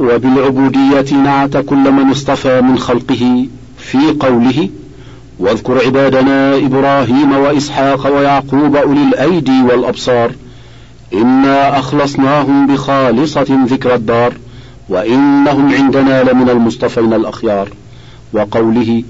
وبالعبودية 0.00 1.14
نعت 1.24 1.56
كل 1.56 1.92
من 1.92 2.10
اصطفى 2.10 2.60
من 2.60 2.78
خلقه 2.78 3.46
في 3.78 3.98
قوله 4.20 4.68
واذكر 5.38 5.84
عبادنا 5.86 6.56
إبراهيم 6.56 7.32
وإسحاق 7.32 8.16
ويعقوب 8.16 8.76
أولي 8.76 9.02
الأيدي 9.02 9.62
والأبصار 9.62 10.32
إنا 11.14 11.78
أخلصناهم 11.78 12.66
بخالصة 12.66 13.64
ذكر 13.66 13.94
الدار 13.94 14.32
وإنهم 14.88 15.74
عندنا 15.74 16.22
لمن 16.22 16.50
المصطفين 16.50 17.12
الأخيار 17.14 17.68
وقوله 18.32 19.02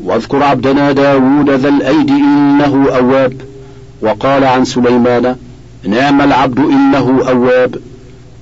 واذكر 0.00 0.42
عبدنا 0.42 0.92
داود 0.92 1.50
ذا 1.50 1.68
الأيد 1.68 2.10
إنه 2.10 2.88
أواب 2.96 3.32
وقال 4.02 4.44
عن 4.44 4.64
سليمان 4.64 5.36
نعم 5.88 6.20
العبد 6.20 6.58
إنه 6.58 7.20
أواب 7.28 7.76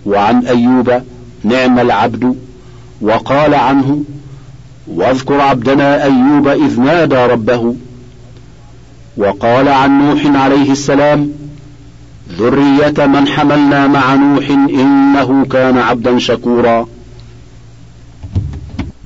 وعن 0.07 0.46
أيوب 0.46 1.02
نعم 1.45 1.79
العبد. 1.79 2.36
وقال 3.00 3.54
عنه 3.54 4.05
واذكر 4.87 5.41
عبدنا 5.41 6.05
أيوب 6.05 6.48
إذ 6.48 6.80
نادى 6.80 7.16
ربه. 7.16 7.74
وقال 9.16 9.68
عن 9.68 9.98
نوح 9.98 10.42
عليه 10.42 10.73
السلام 10.73 11.32
ذرية 12.38 13.06
من 13.06 13.29
حملنا 13.29 13.87
مع 13.87 14.15
نوح 14.15 14.51
إنه 14.51 15.45
كان 15.45 15.79
عبدا 15.79 16.18
شكورا. 16.18 16.87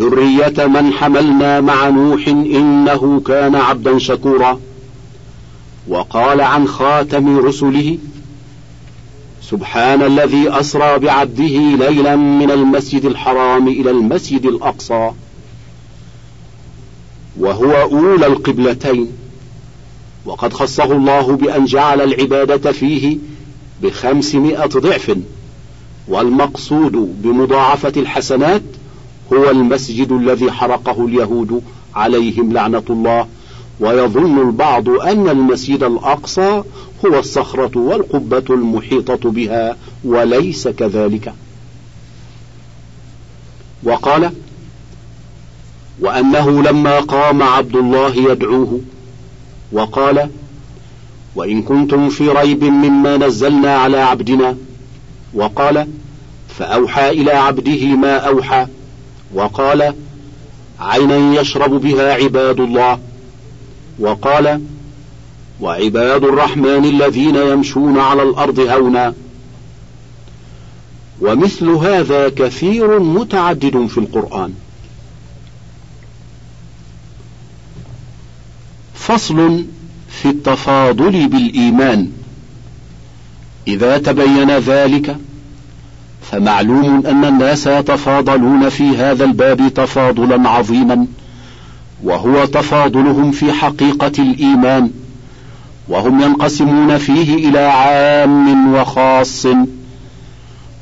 ذرية 0.01 0.67
من 0.67 0.93
حملنا 0.93 1.61
مع 1.61 1.89
نوح 1.89 2.29
إنه 2.29 3.23
كان 3.27 3.55
عبدا 3.55 3.99
شكورا. 3.99 4.61
وقال 5.89 6.41
عن 6.41 6.69
خاتم 6.69 7.39
رسله 7.39 7.99
سبحان 9.51 10.03
الذي 10.03 10.51
أسرى 10.51 10.99
بعبده 10.99 11.87
ليلا 11.89 12.17
من 12.17 12.51
المسجد 12.51 13.05
الحرام 13.05 13.69
إلى 13.69 13.91
المسجد 13.91 14.47
الأقصى 14.47 15.11
وهو 17.39 17.73
أولى 17.73 18.27
القبلتين 18.27 19.09
وقد 20.25 20.53
خصه 20.53 20.93
الله 20.93 21.37
بأن 21.37 21.65
جعل 21.65 22.01
العبادة 22.01 22.73
فيه 22.73 23.19
بخمسمائة 23.83 24.67
ضعف 24.67 25.17
والمقصود 26.09 26.93
بمضاعفة 27.23 27.93
الحسنات 27.97 28.63
هو 29.33 29.51
المسجد 29.51 30.13
الذي 30.13 30.53
حرقه 30.53 31.07
اليهود 31.07 31.63
عليهم 31.95 32.53
لعنة 32.53 32.83
الله 32.91 33.27
ويظن 33.81 34.49
البعض 34.49 34.89
أن 34.89 35.29
المسجد 35.29 35.83
الأقصى 35.83 36.63
هو 37.07 37.19
الصخرة 37.19 37.79
والقبة 37.79 38.45
المحيطة 38.51 39.31
بها 39.31 39.77
وليس 40.05 40.69
كذلك. 40.69 41.35
وقال 43.83 44.31
وأنه 46.01 46.63
لما 46.63 47.01
قام 47.01 47.43
عبد 47.43 47.77
الله 47.77 48.17
يدعوه 48.17 48.81
وقال 49.73 50.31
وإن 51.35 51.63
كنتم 51.63 52.09
في 52.09 52.29
ريب 52.29 52.65
مما 52.65 53.17
نزلنا 53.17 53.77
على 53.77 53.97
عبدنا 53.97 54.57
وقال 55.35 55.87
فأوحى 56.59 57.11
إلى 57.11 57.33
عبده 57.33 57.87
ما 57.87 58.17
أوحى 58.17 58.67
وقال 59.35 59.95
عينا 60.81 61.41
يشرب 61.41 61.71
بها 61.71 62.13
عباد 62.13 62.61
الله. 62.61 62.99
وقال 63.99 64.61
وعباد 65.61 66.25
الرحمن 66.25 66.85
الذين 66.85 67.37
يمشون 67.37 67.99
على 67.99 68.23
الأرض 68.23 68.59
هونا. 68.59 69.15
ومثل 71.21 71.69
هذا 71.69 72.29
كثير 72.29 73.01
متعدد 73.01 73.87
في 73.87 73.99
القرآن. 73.99 74.55
فصل 78.95 79.65
في 80.09 80.29
التفاضل 80.29 81.29
بالإيمان. 81.29 82.11
إذا 83.69 83.99
تبين 83.99 84.51
ذلك 84.51 85.17
فمعلوم 86.23 87.07
أن 87.07 87.25
الناس 87.25 87.67
يتفاضلون 87.67 88.69
في 88.69 88.97
هذا 88.97 89.25
الباب 89.25 89.75
تفاضلا 89.75 90.49
عظيما. 90.49 91.07
وهو 92.05 92.45
تفاضلهم 92.45 93.31
في 93.31 93.53
حقيقة 93.53 94.13
الإيمان 94.19 94.91
وهم 95.89 96.21
ينقسمون 96.21 96.99
فيه 96.99 97.49
إلى 97.49 97.59
عام 97.59 98.75
وخاص. 98.75 99.47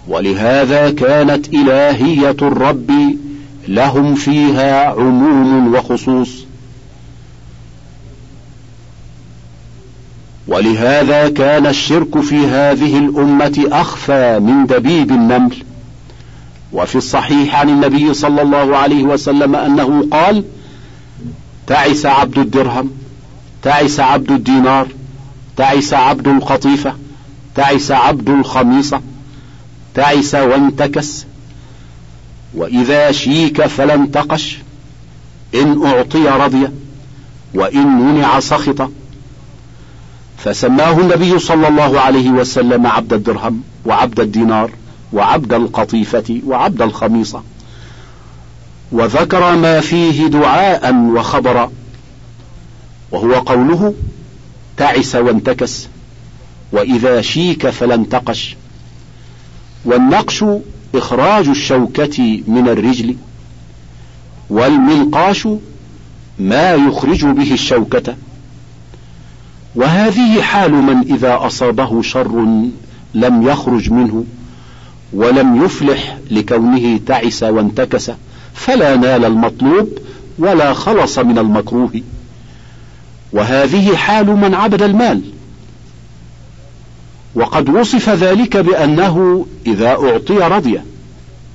ولهذا 0.09 0.91
كانت 0.91 1.49
إلهية 1.49 2.37
الرب 2.43 2.91
لهم 3.69 4.15
فيها 4.15 4.89
عموم 4.89 5.75
وخصوص. 5.75 6.47
ولهذا 10.49 11.29
كان 11.29 11.67
الشرك 11.67 12.21
في 12.21 12.47
هذه 12.47 12.99
الأمة 12.99 13.69
أخفى 13.73 14.39
من 14.39 14.67
دبيب 14.67 15.11
النمل. 15.11 15.57
وفي 16.73 16.97
الصحيح 16.97 17.61
عن 17.61 17.69
النبي 17.69 18.15
صلى 18.15 18.43
الله 18.43 18.77
عليه 18.77 19.03
وسلم 19.03 19.57
أنه 19.57 20.09
قال 20.11 20.45
تعس 21.73 22.07
عبد 22.07 22.39
الدرهم 22.39 22.91
تعس 23.63 24.01
عبد 24.01 24.31
الدينار 24.31 24.89
تعس 25.57 25.95
عبد 25.95 26.29
القطيفة 26.29 26.95
تعس 27.55 27.91
عبد 27.91 28.29
الخميصة 28.29 29.01
تعس 29.95 30.35
وانتكس. 30.35 31.27
وإذا 32.55 33.13
شيك 33.13 33.67
فلا 33.67 33.95
انتقش 33.95 34.59
إن 35.55 35.87
أعطي 35.87 36.29
رضي 36.29 36.69
وإن 37.55 37.87
منع 37.87 38.41
سخط. 38.41 38.91
فسماه 40.39 41.01
النبي 41.01 41.39
صلى 41.39 41.69
الله 41.69 42.01
عليه 42.01 42.31
وسلم 42.31 42.87
عبد 42.87 43.13
الدرهم 43.13 43.63
وعبد 43.85 44.21
الدينار 44.21 44.71
وعبد 45.13 45.53
القطيفة 45.53 46.41
وعبد 46.47 46.83
الخميصة. 46.83 47.43
وذكر 48.93 49.57
ما 49.57 49.81
فيه 49.81 50.27
دعاء 50.27 50.95
وخبرا 50.95 51.73
وهو 53.11 53.35
قوله 53.35 53.95
تعس 54.77 55.15
وانتكس 55.15 55.89
وإذا 56.73 57.21
شيك 57.21 57.71
فلا 57.71 57.95
انتقش 57.95 58.57
والنقش 59.85 60.45
إخراج 60.95 61.49
الشوكة 61.49 62.43
من 62.47 62.69
الرجل 62.69 63.17
والمنقاش 64.51 65.49
ما 66.39 66.75
يخرج 66.75 67.25
به 67.25 67.53
الشوكة. 67.53 68.17
وهذه 69.75 70.43
حال 70.43 70.73
من 70.73 71.15
إذا 71.15 71.39
أصابه 71.41 72.03
شر 72.03 72.47
لم 73.15 73.43
يخرج 73.49 73.91
منه 73.91 74.25
ولم 75.13 75.65
يفلح 75.65 76.19
لكونه 76.31 77.01
تعس 77.07 77.43
وانتكس. 77.43 78.11
فلا 78.55 78.97
نال 78.97 79.25
المطلوب 79.25 79.89
ولا 80.39 80.73
خلص 80.73 81.19
من 81.19 81.39
المكروه. 81.39 82.01
وهذه 83.33 83.97
حال 83.97 84.27
من 84.27 84.55
عبد 84.55 84.83
المال. 84.83 85.23
وقد 87.35 87.69
وصف 87.69 88.09
ذلك 88.09 88.57
بأنه 88.57 89.47
إذا 89.67 89.89
أعطي 89.89 90.39
رضي 90.39 90.81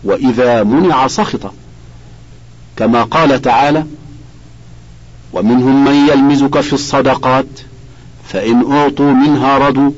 وإذا 0.03 0.63
منع 0.63 1.07
سخط. 1.07 1.51
كما 2.77 3.03
قال 3.03 3.41
تعالى 3.41 3.85
ومنهم 5.33 5.85
من 5.85 6.07
يلمزك 6.07 6.59
في 6.59 6.73
الصدقات 6.73 7.45
فإن 8.27 8.71
أعطوا 8.71 9.11
منها 9.11 9.57
رضوا 9.57 9.91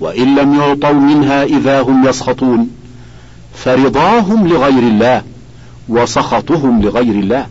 وإن 0.00 0.34
لم 0.34 0.54
يعطوا 0.54 0.92
منها 0.92 1.44
إذا 1.44 1.80
هم 1.80 2.08
يسخطون. 2.08 2.70
فرضاهم 3.54 4.48
لغير 4.48 4.82
الله. 4.82 5.22
وسخطهم 5.92 6.82
لغير 6.82 7.14
الله. 7.14 7.46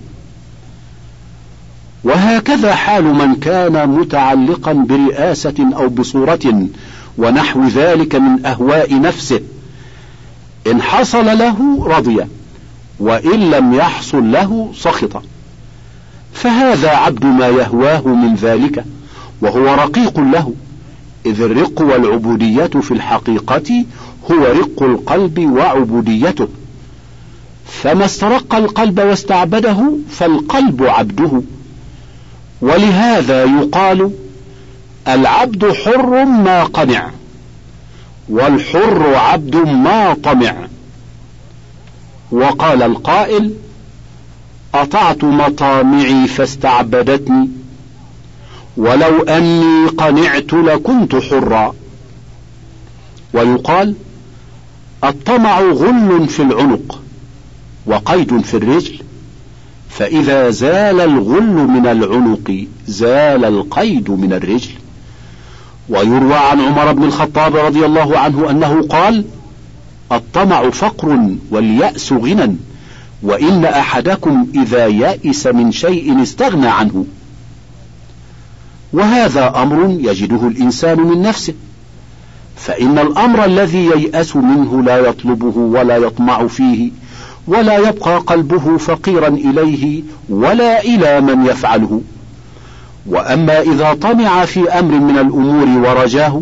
وهكذا 2.04 2.76
حال 2.76 3.04
من 3.04 3.36
كان 3.36 3.90
متعلقا 3.90 4.74
برئاسة 4.74 5.70
أو 5.76 5.90
بصورة 5.90 6.68
ونحو 7.18 7.68
ذلك 7.68 8.16
من 8.16 8.46
أهواء 8.46 9.02
نفسه. 9.02 9.40
إن 10.72 10.82
حصل 10.82 11.26
له 11.26 11.86
رضي 11.86 12.26
وإن 13.00 13.52
لم 13.52 13.74
يحصل 13.74 14.32
له 14.32 14.72
سخط. 14.76 15.24
فهذا 16.34 16.90
عبد 16.90 17.26
ما 17.26 17.48
يهواه 17.48 18.08
من 18.08 18.36
ذلك 18.36 18.86
وهو 19.42 19.66
رقيق 19.66 20.20
له. 20.20 20.54
إذ 21.26 21.42
الرق 21.42 21.82
والعبودية 21.82 22.66
في 22.66 22.92
الحقيقة 22.92 23.86
هو 24.32 24.44
رق 24.44 24.84
القلب 24.84 25.40
وعبوديته. 25.40 26.48
فما 27.72 28.06
استرق 28.06 28.56
القلب 28.56 29.00
واستعبده 29.00 29.92
فالقلب 30.10 30.84
عبده. 30.84 31.42
ولهذا 32.62 33.44
يقال 33.44 34.12
العبد 35.08 35.72
حر 35.72 36.26
ما 36.26 36.64
قنع 36.64 37.10
والحر 38.30 39.16
عبد 39.16 39.56
ما 39.56 40.14
طمع. 40.14 40.56
وقال 42.32 42.84
القائل 42.84 43.54
أطعت 44.74 45.24
مطامعي 45.24 46.28
فاستعبدتني 46.28 47.50
ولو 48.78 49.22
أني 49.22 49.88
قنعت 49.88 50.54
لكنت 50.54 51.16
حرا. 51.16 51.76
ويقال 53.34 53.96
الطمع 55.04 55.60
غل 55.60 56.28
في 56.28 56.42
العنق. 56.42 57.01
وقيد 57.86 58.42
في 58.42 58.58
الرجل 58.58 59.00
فإذا 59.90 60.50
زال 60.50 61.02
الغل 61.02 61.54
من 61.54 61.88
العنق 61.88 62.66
زال 62.88 63.46
القيد 63.46 64.12
من 64.12 64.34
الرجل. 64.34 64.72
ويروى 65.90 66.34
عن 66.36 66.62
عمر 66.62 66.92
بن 66.92 67.04
الخطاب 67.04 67.56
رضي 67.56 67.86
الله 67.86 68.20
عنه 68.20 68.50
أنه 68.50 68.88
قال 68.88 69.26
الطمع 70.12 70.70
فقر 70.70 71.30
واليأس 71.52 72.14
غنى 72.14 72.56
وإن 73.24 73.66
أحدكم 73.66 74.48
إذا 74.56 74.88
يأس 74.88 75.48
من 75.48 75.72
شيء 75.72 76.22
استغنى 76.22 76.68
عنه. 76.68 77.06
وهذا 78.94 79.62
أمر 79.62 79.98
يجده 80.00 80.48
الإنسان 80.48 81.00
من 81.00 81.22
نفسه 81.22 81.54
فإن 82.56 83.00
الأمر 83.00 83.46
الذي 83.46 83.86
ييأس 83.86 84.36
منه 84.36 84.84
لا 84.84 84.98
يطلبه 84.98 85.58
ولا 85.58 85.98
يطمع 85.98 86.48
فيه. 86.48 86.92
ولا 87.48 87.78
يبقى 87.78 88.18
قلبه 88.18 88.78
فقيرا 88.78 89.28
إليه 89.28 90.04
ولا 90.30 90.84
إلى 90.84 91.22
من 91.22 91.46
يفعله. 91.46 92.02
وأما 93.06 93.62
إذا 93.62 93.94
طمع 93.94 94.46
في 94.46 94.70
أمر 94.70 95.00
من 95.00 95.18
الأمور 95.18 95.90
ورجاه 95.90 96.42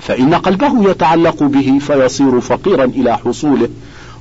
فإن 0.00 0.34
قلبه 0.34 0.90
يتعلق 0.90 1.42
به 1.42 1.78
فيصير 1.80 2.40
فقيرا 2.40 2.84
إلى 2.84 3.18
حصوله 3.18 3.68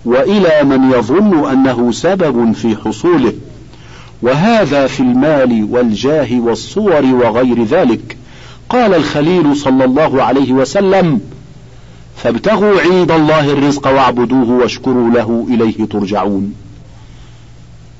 وإلى 0.05 0.63
من 0.63 0.91
يظن 0.91 1.51
أنه 1.51 1.91
سبب 1.91 2.51
في 2.51 2.75
حصوله. 2.75 3.33
وهذا 4.21 4.87
في 4.87 4.99
المال 4.99 5.67
والجاه 5.71 6.39
والصور 6.39 7.05
وغير 7.05 7.63
ذلك. 7.63 8.17
قال 8.69 8.93
الخليل 8.93 9.57
صلى 9.57 9.85
الله 9.85 10.23
عليه 10.23 10.53
وسلم 10.53 11.21
فابتغوا 12.15 12.81
عند 12.81 13.11
الله 13.11 13.51
الرزق 13.51 13.87
واعبدوه 13.87 14.49
واشكروا 14.49 15.09
له 15.09 15.47
إليه 15.49 15.85
ترجعون. 15.85 16.53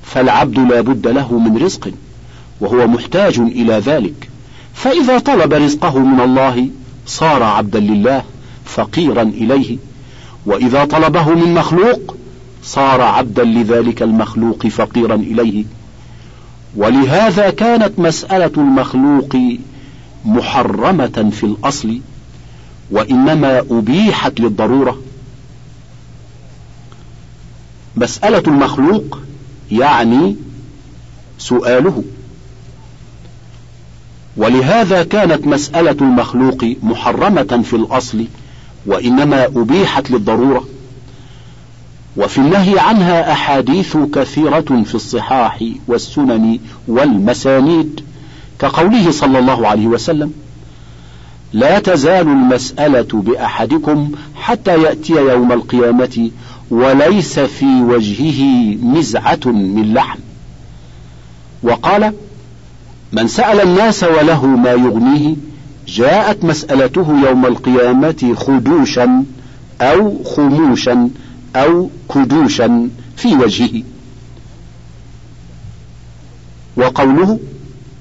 فالعبد 0.04 0.60
لا 0.60 0.82
بد 0.82 1.08
له 1.08 1.40
من 1.40 1.58
رزق 1.58 1.92
وهو 2.62 2.88
محتاج 2.88 3.40
إلى 3.40 3.74
ذلك. 3.74 4.30
فإذا 4.74 5.20
طلب 5.20 5.54
رزقه 5.54 6.00
من 6.00 6.20
الله 6.20 6.68
صار 7.06 7.44
عبدا 7.44 7.80
لله 7.80 8.24
فقيرا 8.66 9.22
إليه. 9.22 9.78
وإذا 10.46 10.86
طلبه 10.86 11.30
من 11.30 11.54
مخلوق 11.54 12.16
صار 12.64 13.02
عبدا 13.02 13.44
لذلك 13.44 14.02
المخلوق 14.02 14.68
فقيرا 14.68 15.16
إليه. 15.16 15.66
ولهذا 16.76 17.50
كانت 17.50 18.00
مسألة 18.00 18.52
المخلوق 18.58 19.38
محرمة 20.26 21.30
في 21.32 21.44
الأصل. 21.44 22.00
وإنما 22.92 23.60
أبيحت 23.60 24.40
للضرورة. 24.40 25.02
مسألة 27.96 28.44
المخلوق 28.48 29.20
يعني 29.72 30.36
سؤاله. 31.38 32.04
ولهذا 34.38 35.04
كانت 35.04 35.48
مسألة 35.48 35.98
المخلوق 36.02 36.66
محرمة 36.84 37.62
في 37.64 37.76
الأصل 37.76 38.26
وإنما 38.86 39.46
أبيحت 39.46 40.12
للضرورة. 40.12 40.68
وفي 42.18 42.38
النهي 42.38 42.80
عنها 42.80 43.32
أحاديث 43.32 43.98
كثيرة 43.98 44.84
في 44.86 44.96
الصحاح 44.96 45.64
والسنن 45.88 46.60
والمسانيد 46.88 48.02
كقوله 48.60 49.12
صلى 49.12 49.40
الله 49.40 49.68
عليه 49.68 49.88
وسلم 49.88 50.34
لا 51.54 51.80
تزال 51.80 52.28
المسألة 52.28 53.08
بأحدكم 53.14 54.12
حتى 54.36 54.82
يأتي 54.82 55.14
يوم 55.14 55.52
القيامة 55.52 56.32
وليس 56.72 57.40
في 57.40 57.82
وجهه 57.82 58.44
مزعة 58.82 59.40
من 59.46 59.94
لحم. 59.94 60.20
وقال 61.64 62.14
من 63.12 63.28
سأل 63.28 63.62
الناس 63.62 64.04
وله 64.04 64.46
ما 64.46 64.72
يغنيه 64.72 65.36
جاءت 65.88 66.46
مسألته 66.46 67.28
يوم 67.28 67.46
القيامة 67.46 68.34
خدوشا 68.38 69.24
أو 69.82 70.24
خموشا 70.24 71.10
أو 71.56 71.90
كدوشا 72.16 72.90
في 73.18 73.36
وجهه. 73.36 73.84
وقوله 76.78 77.40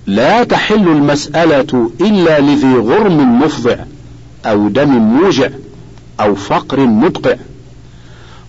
لا 0.06 0.44
تحل 0.44 0.88
المسألة 0.88 1.90
إلا 2.00 2.40
لذي 2.40 2.74
غرم 2.74 3.40
مفضع 3.40 3.76
أو 4.46 4.68
دم 4.68 4.88
موجع 4.88 5.48
أو 6.20 6.34
فقر 6.34 6.80
مدقع 6.80 7.36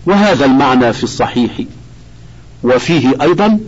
وهذا 0.06 0.46
المعنى 0.46 0.94
في 0.94 1.04
الصحيح. 1.04 1.52
وفيه 2.64 3.14
أيضا 3.22 3.60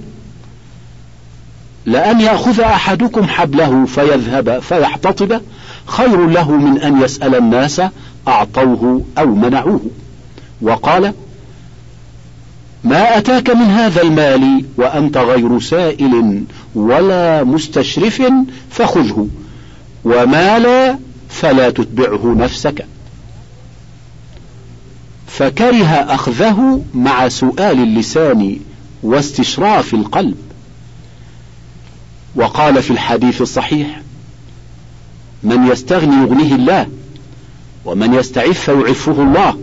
لأن 1.85 2.21
يأخذ 2.21 2.59
أحدكم 2.59 3.23
حبله 3.23 3.85
فيذهب 3.85 4.59
فيحتطب 4.59 5.41
خير 5.85 6.27
له 6.27 6.51
من 6.51 6.81
أن 6.81 7.01
يسأل 7.01 7.35
الناس 7.35 7.81
أعطوه 8.27 9.03
أو 9.17 9.35
منعوه. 9.35 9.81
وقال 10.61 11.13
ما 12.83 13.17
أتاك 13.17 13.49
من 13.49 13.65
هذا 13.65 14.01
المال 14.01 14.65
وأنت 14.77 15.17
غير 15.17 15.59
سائل 15.59 16.43
ولا 16.75 17.43
مستشرف 17.43 18.23
فخذه 18.71 19.27
وما 20.05 20.59
لا 20.59 20.97
فلا 21.29 21.69
تتبعه 21.69 22.35
نفسك. 22.37 22.85
فكره 25.27 25.85
أخذه 25.85 26.83
مع 26.93 27.27
سؤال 27.27 27.83
اللسان 27.83 28.59
واستشراف 29.03 29.93
القلب. 29.93 30.37
وقال 32.35 32.83
في 32.83 32.91
الحديث 32.91 33.41
الصحيح 33.41 34.01
من 35.43 35.67
يستغني 35.67 36.15
يغنيه 36.15 36.55
الله 36.55 36.87
ومن 37.85 38.13
يستعف 38.13 38.67
يعفه 38.67 39.23
الله. 39.23 39.57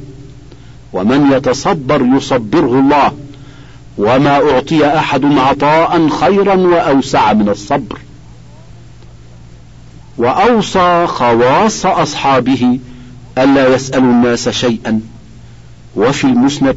ومن 0.95 1.33
يتصبر 1.33 2.07
يصبره 2.17 2.81
الله. 2.81 3.13
وما 3.99 4.51
أعطي 4.51 4.87
أحد 4.99 5.25
عطاء 5.25 6.09
خيرا 6.09 6.55
وأوسع 6.55 7.33
من 7.33 7.49
الصبر. 7.49 7.99
وأوصى 10.19 11.07
خواص 11.07 11.87
أصحابه 11.87 12.79
ألا 13.39 13.75
يسألوا 13.75 14.11
الناس 14.11 14.49
شيئا. 14.49 15.01
وفي 15.97 16.25
المسند 16.25 16.77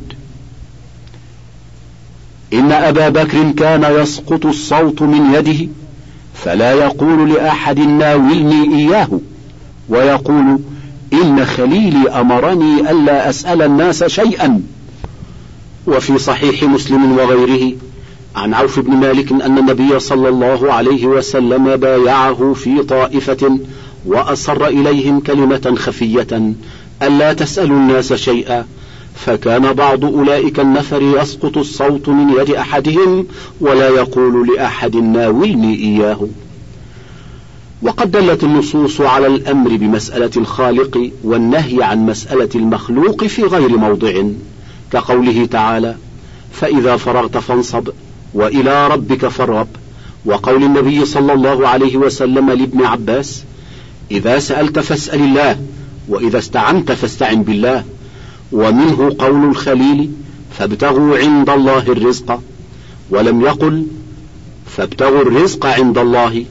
إن 2.54 2.72
أبا 2.72 3.10
بكر 3.10 3.52
كان 3.52 3.84
يسقط 4.02 4.46
الصوت 4.46 5.02
من 5.02 5.34
يده 5.34 5.68
فلا 6.34 6.72
يقول 6.72 7.34
لأحد 7.34 7.80
ناولني 7.80 8.76
إياه 8.76 9.20
ويقول 9.90 10.60
إن 11.14 11.46
خليلي 11.46 12.10
أمرني 12.10 12.92
ألا 12.92 13.30
أسأل 13.30 13.62
الناس 13.62 14.04
شيئا. 14.04 14.62
وفي 15.88 16.18
صحيح 16.18 16.64
مسلم 16.64 17.12
وغيره 17.18 17.74
عن 18.36 18.54
عوف 18.54 18.80
بن 18.80 18.92
مالك 18.92 19.32
أن 19.32 19.58
النبي 19.58 20.00
صلى 20.00 20.30
الله 20.30 20.74
عليه 20.74 21.06
وسلم 21.06 21.76
بايعه 21.76 22.54
في 22.54 22.84
طائفة 22.84 23.60
وأصر 24.06 24.66
إليهم 24.66 25.20
كلمة 25.20 25.76
خفية 25.78 26.54
ألا 27.04 27.34
تسألوا 27.34 27.78
الناس 27.78 28.14
شيئا. 28.14 28.66
فكان 29.16 29.74
بعض 29.74 30.06
أولئك 30.06 30.60
النفر 30.60 31.02
يسقط 31.02 31.58
الصوت 31.58 32.10
من 32.10 32.30
يد 32.40 32.52
أحدهم 32.52 33.28
ولا 33.62 33.90
يقول 33.90 34.48
لأحد 34.48 34.96
ناولني 34.96 35.76
إياه. 35.76 36.20
وقد 37.82 38.12
دلت 38.12 38.44
النصوص 38.44 39.02
على 39.02 39.28
الأمر 39.28 39.76
بمسألة 39.76 40.32
الخالق 40.38 41.12
والنهي 41.24 41.84
عن 41.84 42.06
مسألة 42.06 42.50
المخلوق 42.56 43.24
في 43.24 43.44
غير 43.44 43.78
موضع. 43.78 44.24
كقوله 44.92 45.46
تعالى 45.46 45.96
فإذا 46.52 46.98
فرغت 46.98 47.38
فانصب 47.38 47.90
وإلى 48.34 48.88
ربك 48.88 49.28
فارغب 49.28 49.68
وقول 50.26 50.64
النبي 50.64 51.06
صلى 51.06 51.34
الله 51.34 51.68
عليه 51.68 51.98
وسلم 51.98 52.52
لابن 52.52 52.84
عباس 52.84 53.44
إذا 54.12 54.40
سألت 54.40 54.80
فاسأل 54.80 55.22
الله 55.22 55.60
وإذا 56.08 56.38
استعنت 56.38 56.92
فاستعن 56.92 57.44
بالله 57.44 57.84
ومنه 58.52 59.16
قول 59.20 59.46
الخليل 59.46 60.12
فابتغوا 60.58 61.18
عند 61.18 61.50
الله 61.50 61.84
الرزق 61.88 62.42
ولم 63.10 63.42
يقل 63.42 63.86
فابتغوا 64.66 65.22
الرزق 65.22 65.66
عند 65.66 65.98
الله 65.98 66.46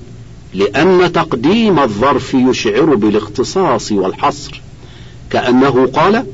لأن 0.57 1.13
تقديم 1.13 1.79
الظرف 1.79 2.35
يشعر 2.35 2.95
بالاختصاص 2.95 3.93
والحصر. 3.93 4.61
كأنه 5.31 5.91
قال 5.95 6.27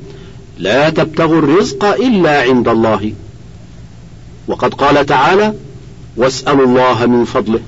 لا 0.58 0.90
تبتغوا 0.90 1.38
الرزق 1.38 1.84
إلا 1.84 2.42
عند 2.42 2.68
الله. 2.68 3.12
وقد 4.48 4.74
قال 4.74 5.06
تعالى 5.06 5.54
واسألوا 6.16 6.66
الله 6.66 7.06
من 7.06 7.24
فضله. 7.24 7.60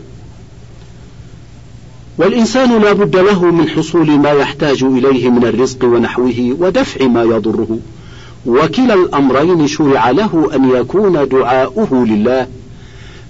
والإنسان 2.19 2.83
لا 2.83 2.93
بد 2.93 3.17
له 3.17 3.45
من 3.45 3.69
حصول 3.69 4.11
ما 4.11 4.31
يحتاج 4.31 4.83
إليه 4.83 5.29
من 5.29 5.45
الرزق 5.45 5.85
ونحوه 5.85 6.57
ودفع 6.59 7.07
ما 7.07 7.23
يضره. 7.23 7.79
وكلا 8.47 8.95
الأمرين 8.95 9.67
شرع 9.67 10.11
له 10.11 10.51
أن 10.55 10.71
يكون 10.71 11.29
دعاؤه 11.29 12.07
لله 12.07 12.47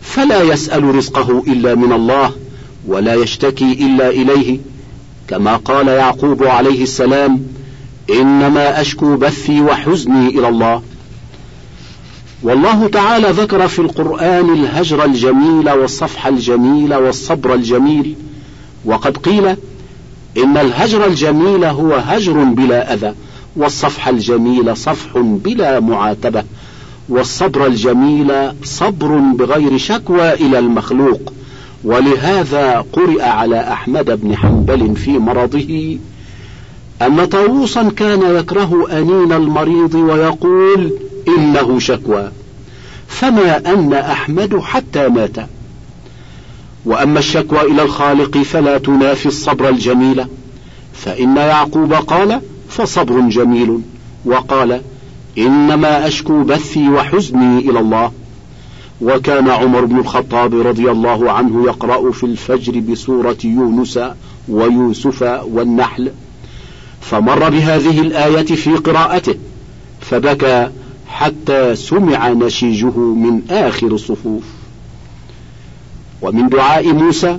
فلا 0.02 0.42
يسأل 0.42 0.94
رزقه 0.94 1.42
إلا 1.46 1.74
من 1.74 1.92
الله. 1.92 2.32
ولا 2.86 3.14
يشتكي 3.14 3.72
إلا 3.72 4.08
إليه 4.08 4.58
كما 5.28 5.56
قال 5.56 5.88
يعقوب 5.88 6.44
عليه 6.44 6.82
السلام 6.82 7.46
إنما 8.10 8.80
أشكو 8.80 9.16
بثي 9.16 9.60
وحزني 9.60 10.28
إلى 10.28 10.48
الله. 10.48 10.82
والله 12.42 12.88
تعالى 12.88 13.30
ذكر 13.30 13.68
في 13.68 13.78
القرآن 13.78 14.50
الهجر 14.50 15.04
الجميل 15.04 15.70
والصفح 15.70 16.26
الجميل 16.26 16.94
والصبر 16.94 17.54
الجميل 17.54 18.14
وقد 18.84 19.16
قيل 19.16 19.46
إن 20.36 20.56
الهجر 20.56 21.06
الجميل 21.06 21.64
هو 21.64 21.94
هجر 21.94 22.44
بلا 22.44 22.94
أذى 22.94 23.14
والصفح 23.56 24.08
الجميل 24.08 24.76
صفح 24.76 25.18
بلا 25.18 25.80
معاتبة 25.80 26.44
والصبر 27.08 27.66
الجميل 27.66 28.32
صبر 28.64 29.16
بغير 29.16 29.78
شكوى 29.78 30.32
إلى 30.32 30.58
المخلوق. 30.58 31.32
ولهذا 31.84 32.84
قرئ 32.92 33.22
على 33.22 33.72
أحمد 33.72 34.20
بن 34.20 34.36
حنبل 34.36 34.96
في 34.96 35.18
مرضه 35.18 35.98
أن 37.02 37.24
طاووسا 37.24 37.90
كان 37.96 38.36
يكره 38.36 38.86
أنين 38.98 39.32
المريض 39.32 39.94
ويقول 39.94 40.92
إنه 41.28 41.78
شكوى 41.78 42.30
فما 43.08 43.56
أن 43.56 43.92
أحمد 43.92 44.58
حتى 44.58 45.08
مات. 45.08 45.36
وأما 46.84 47.18
الشكوى 47.18 47.60
إلى 47.60 47.82
الخالق 47.82 48.38
فلا 48.38 48.78
تنافي 48.78 49.26
الصبر 49.26 49.68
الجميل 49.68 50.24
فإن 50.92 51.36
يعقوب 51.36 51.92
قال 51.92 52.40
فصبر 52.68 53.20
جميل 53.20 53.80
وقال 54.24 54.80
إنما 55.38 56.06
أشكو 56.06 56.42
بثي 56.42 56.88
وحزني 56.88 57.58
إلى 57.58 57.78
الله. 57.78 58.12
وكان 59.04 59.48
عمر 59.48 59.84
بن 59.84 59.98
الخطاب 59.98 60.66
رضي 60.66 60.90
الله 60.90 61.32
عنه 61.32 61.64
يقرأ 61.66 62.10
في 62.12 62.24
الفجر 62.26 62.80
بسورة 62.80 63.36
يونس 63.44 64.00
ويوسف 64.48 65.22
والنحل 65.44 66.10
فمر 67.00 67.50
بهذه 67.50 68.00
الآية 68.00 68.44
في 68.44 68.70
قراءته 68.70 69.34
فبكى 70.00 70.70
حتى 71.08 71.74
سمع 71.74 72.28
نشيجه 72.28 72.98
من 72.98 73.40
آخر 73.50 73.86
الصفوف 73.86 74.42
ومن 76.22 76.48
دعاء 76.48 76.92
موسى 76.92 77.38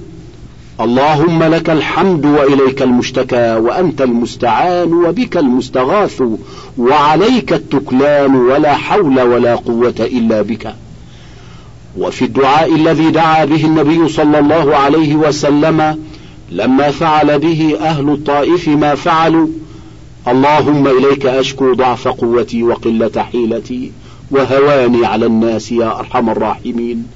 اللهم 0.82 1.44
لك 1.44 1.70
الحمد 1.70 2.26
وإليك 2.26 2.82
المشتكى 2.82 3.56
وأنت 3.56 4.02
المستعان 4.02 4.94
وبك 4.94 5.38
المستغاث 5.38 6.22
وعليك 6.78 7.54
التكلان 7.54 8.36
ولا 8.36 8.74
حول 8.74 9.22
ولا 9.22 9.56
قوة 9.56 9.96
إلا 10.00 10.42
بك. 10.42 10.76
وفي 11.98 12.26
الدعاء 12.26 12.76
الذي 12.76 13.12
دعا 13.12 13.46
به 13.46 13.66
النبي 13.66 14.08
صلى 14.08 14.40
الله 14.40 14.76
عليه 14.76 15.16
وسلم 15.16 16.00
لما 16.52 16.92
فعل 16.92 17.40
به 17.40 17.78
أهل 17.82 18.10
الطائف 18.10 18.68
ما 18.68 18.96
فعلوا 18.96 19.48
اللهم 20.28 20.88
إليك 20.88 21.26
أشكو 21.26 21.74
ضعف 21.74 22.08
قوتي 22.08 22.64
وقلة 22.64 23.12
حيلتي 23.32 23.92
وهواني 24.32 25.06
على 25.06 25.26
الناس 25.26 25.72
يا 25.72 26.00
أرحم 26.00 26.30
الراحمين. 26.30 27.08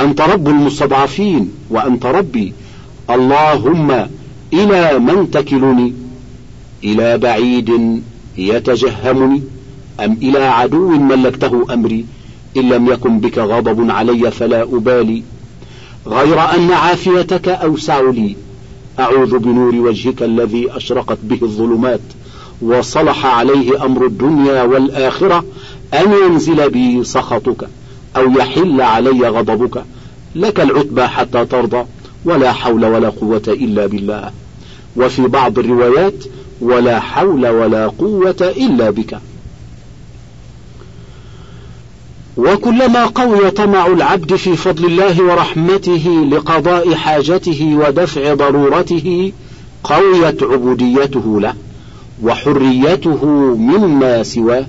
أنت 0.00 0.20
رب 0.20 0.48
المستضعفين 0.48 1.50
وأنت 1.70 2.06
ربي. 2.06 2.52
اللهم 3.10 4.06
إلى 4.52 4.98
من 4.98 5.30
تكلني؟ 5.30 5.92
إلى 6.84 7.18
بعيد 7.18 8.02
يتجهمني؟ 8.38 9.42
أم 10.00 10.16
إلى 10.22 10.44
عدو 10.44 10.88
ملكته 10.88 11.66
أمري؟ 11.74 12.04
إن 12.56 12.68
لم 12.68 12.86
يكن 12.86 13.20
بك 13.20 13.38
غضب 13.38 13.90
علي 13.90 14.30
فلا 14.30 14.62
أبالي. 14.62 15.22
غير 16.06 16.40
أن 16.40 16.70
عافيتك 16.70 17.48
أوسع 17.48 18.00
لي. 18.00 18.36
أعوذ 19.00 19.38
بنور 19.38 19.74
وجهك 19.74 20.22
الذي 20.22 20.76
أشرقت 20.76 21.18
به 21.22 21.38
الظلمات. 21.42 22.00
وصلح 22.62 23.26
عليه 23.26 23.84
أمر 23.84 24.06
الدنيا 24.06 24.62
والآخرة. 24.62 25.44
أن 25.94 26.12
ينزل 26.26 26.70
بي 26.70 27.04
سخطك 27.04 27.68
أو 28.16 28.30
يحل 28.30 28.80
علي 28.80 29.28
غضبك. 29.28 29.84
لك 30.34 30.60
العتبى 30.60 31.02
حتى 31.02 31.44
ترضى. 31.44 31.84
ولا 32.24 32.52
حول 32.52 32.86
ولا 32.86 33.08
قوة 33.08 33.42
إلا 33.48 33.86
بالله. 33.86 34.30
وفي 34.96 35.22
بعض 35.22 35.58
الروايات 35.58 36.24
ولا 36.60 37.00
حول 37.00 37.46
ولا 37.46 37.86
قوة 37.86 38.52
إلا 38.56 38.90
بك. 38.90 39.18
وكلما 42.36 43.06
قوي 43.06 43.50
طمع 43.50 43.86
العبد 43.86 44.36
في 44.36 44.56
فضل 44.56 44.84
الله 44.84 45.22
ورحمته 45.22 46.26
لقضاء 46.30 46.94
حاجته 46.94 47.76
ودفع 47.76 48.34
ضرورته 48.34 49.32
قويت 49.84 50.42
عبوديته 50.42 51.40
له 51.40 51.54
وحريته 52.22 53.26
مما 53.54 54.22
سواه. 54.22 54.66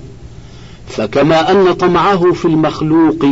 فكما 0.88 1.50
أن 1.50 1.72
طمعه 1.72 2.32
في 2.32 2.44
المخلوق 2.44 3.26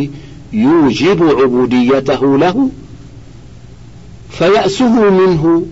يوجب 0.53 1.23
عبوديته 1.23 2.39
له 2.39 2.71
فيأسه 4.31 5.11
منه 5.11 5.67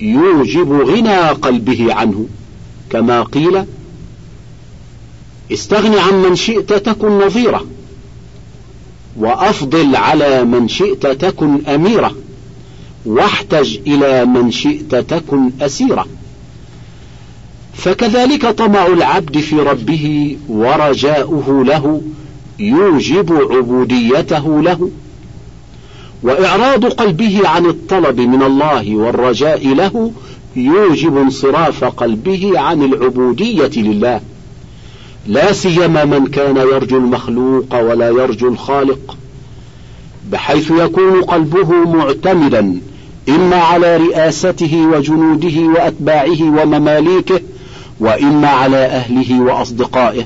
يوجب 0.00 0.72
غنى 0.72 1.28
قلبه 1.28 1.94
عنه. 1.94 2.26
كما 2.90 3.22
قيل 3.22 3.64
استغن 5.52 5.94
عن 5.94 6.22
من 6.22 6.36
شئت 6.36 6.72
تكن 6.72 7.08
نظيره 7.08 7.64
وأفضل 9.18 9.96
على 9.96 10.44
من 10.44 10.68
شئت 10.68 11.06
تكن 11.06 11.66
أميرة 11.66 12.14
واحتج 13.06 13.78
إلى 13.86 14.24
من 14.24 14.50
شئت 14.50 14.94
تكن 14.94 15.50
أسيرة 15.60 16.06
فكذلك 17.74 18.46
طمع 18.46 18.86
العبد 18.86 19.38
في 19.38 19.56
ربه 19.56 20.36
ورجاؤه 20.48 21.64
له 21.64 22.02
يوجب 22.58 23.32
عبوديته 23.32 24.62
له. 24.62 24.90
وإعراض 26.22 26.84
قلبه 26.86 27.48
عن 27.48 27.66
الطلب 27.66 28.20
من 28.20 28.42
الله 28.42 28.96
والرجاء 28.96 29.74
له 29.74 30.12
يوجب 30.56 31.16
انصراف 31.16 31.84
قلبه 31.84 32.52
عن 32.60 32.82
العبودية 32.82 33.82
لله. 33.82 34.20
لا 35.28 35.52
سيما 35.52 36.04
من 36.04 36.26
كان 36.26 36.56
يرجو 36.56 36.96
المخلوق 36.96 37.80
ولا 37.80 38.08
يرجو 38.08 38.48
الخالق 38.48 39.16
بحيث 40.32 40.70
يكون 40.70 41.22
قلبه 41.22 41.72
معتمدا 41.72 42.80
إما 43.28 43.56
على 43.56 43.96
رئاسته 43.96 44.86
وجنوده 44.92 45.60
وأتباعه 45.60 46.42
ومماليكه 46.42 47.40
وإما 48.00 48.48
على 48.48 48.76
أهله 48.76 49.40
وأصدقائه 49.40 50.24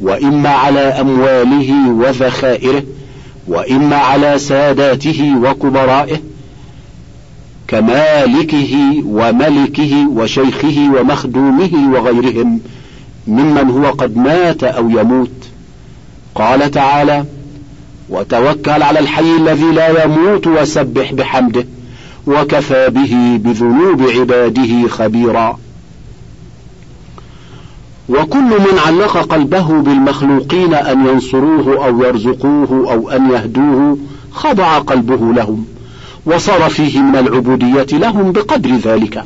وإما 0.00 0.48
على 0.48 0.80
أمواله 0.80 1.90
وذخائره 1.90 2.82
وإما 3.48 3.96
على 3.96 4.38
ساداته 4.38 5.34
وكبرائه 5.42 6.20
كمالكه 7.68 9.02
وملكه 9.06 10.08
وشيخه 10.08 10.90
ومخدومه 10.94 11.90
وغيرهم. 11.92 12.60
ممن 13.26 13.70
هو 13.70 13.90
قد 13.90 14.16
مات 14.16 14.64
أو 14.64 14.90
يموت. 14.90 15.30
قال 16.34 16.70
تعالى 16.70 17.24
وتوكل 18.08 18.82
على 18.82 18.98
الحي 18.98 19.36
الذي 19.36 19.64
لا 19.64 20.04
يموت 20.04 20.46
وسبح 20.46 21.12
بحمده 21.12 21.66
وكفى 22.26 22.90
به 22.90 23.40
بذنوب 23.44 24.02
عباده 24.02 24.88
خبيرا. 24.88 25.58
وكل 28.08 28.44
من 28.44 28.78
علق 28.86 29.18
قلبه 29.18 29.80
بالمخلوقين 29.80 30.74
أن 30.74 31.06
ينصروه 31.06 31.86
أو 31.86 32.02
يرزقوه 32.04 32.92
أو 32.92 33.10
أن 33.10 33.30
يهدوه 33.30 33.98
خضع 34.32 34.78
قلبه 34.78 35.32
لهم 35.32 35.66
وصار 36.26 36.70
فيه 36.70 37.00
من 37.00 37.16
العبودية 37.16 37.98
لهم 37.98 38.32
بقدر 38.32 38.70
ذلك. 38.70 39.24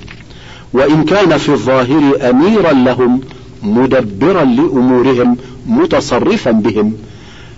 وإن 0.73 1.05
كان 1.05 1.39
في 1.39 1.49
الظاهر 1.49 2.31
أميرا 2.31 2.73
لهم 2.73 3.21
مدبرا 3.63 4.45
لأمورهم 4.45 5.37
متصرفا 5.67 6.51
بهم. 6.51 6.93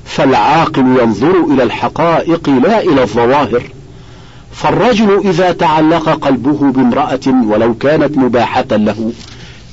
فالعاقل 0.04 0.98
ينظر 1.02 1.44
إلى 1.50 1.62
الحقائق 1.62 2.48
لا 2.48 2.82
إلى 2.82 3.02
الظواهر. 3.02 3.62
فالرجل 4.52 5.20
إذا 5.24 5.52
تعلق 5.52 6.08
قلبه 6.08 6.72
بامرأة 6.72 7.44
ولو 7.46 7.74
كانت 7.74 8.18
مباحة 8.18 8.66
له 8.70 9.12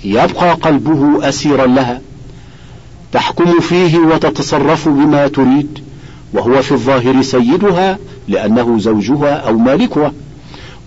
يبقى 0.03 0.53
قلبه 0.53 1.29
أسيرا 1.29 1.67
لها. 1.67 2.01
تحكم 3.11 3.59
فيه 3.59 3.97
وتتصرف 3.97 4.89
بما 4.89 5.27
تريد 5.27 5.79
وهو 6.33 6.61
في 6.61 6.71
الظاهر 6.71 7.21
سيدها 7.21 7.97
لأنه 8.27 8.79
زوجها 8.79 9.33
أو 9.33 9.57
مالكها. 9.57 10.13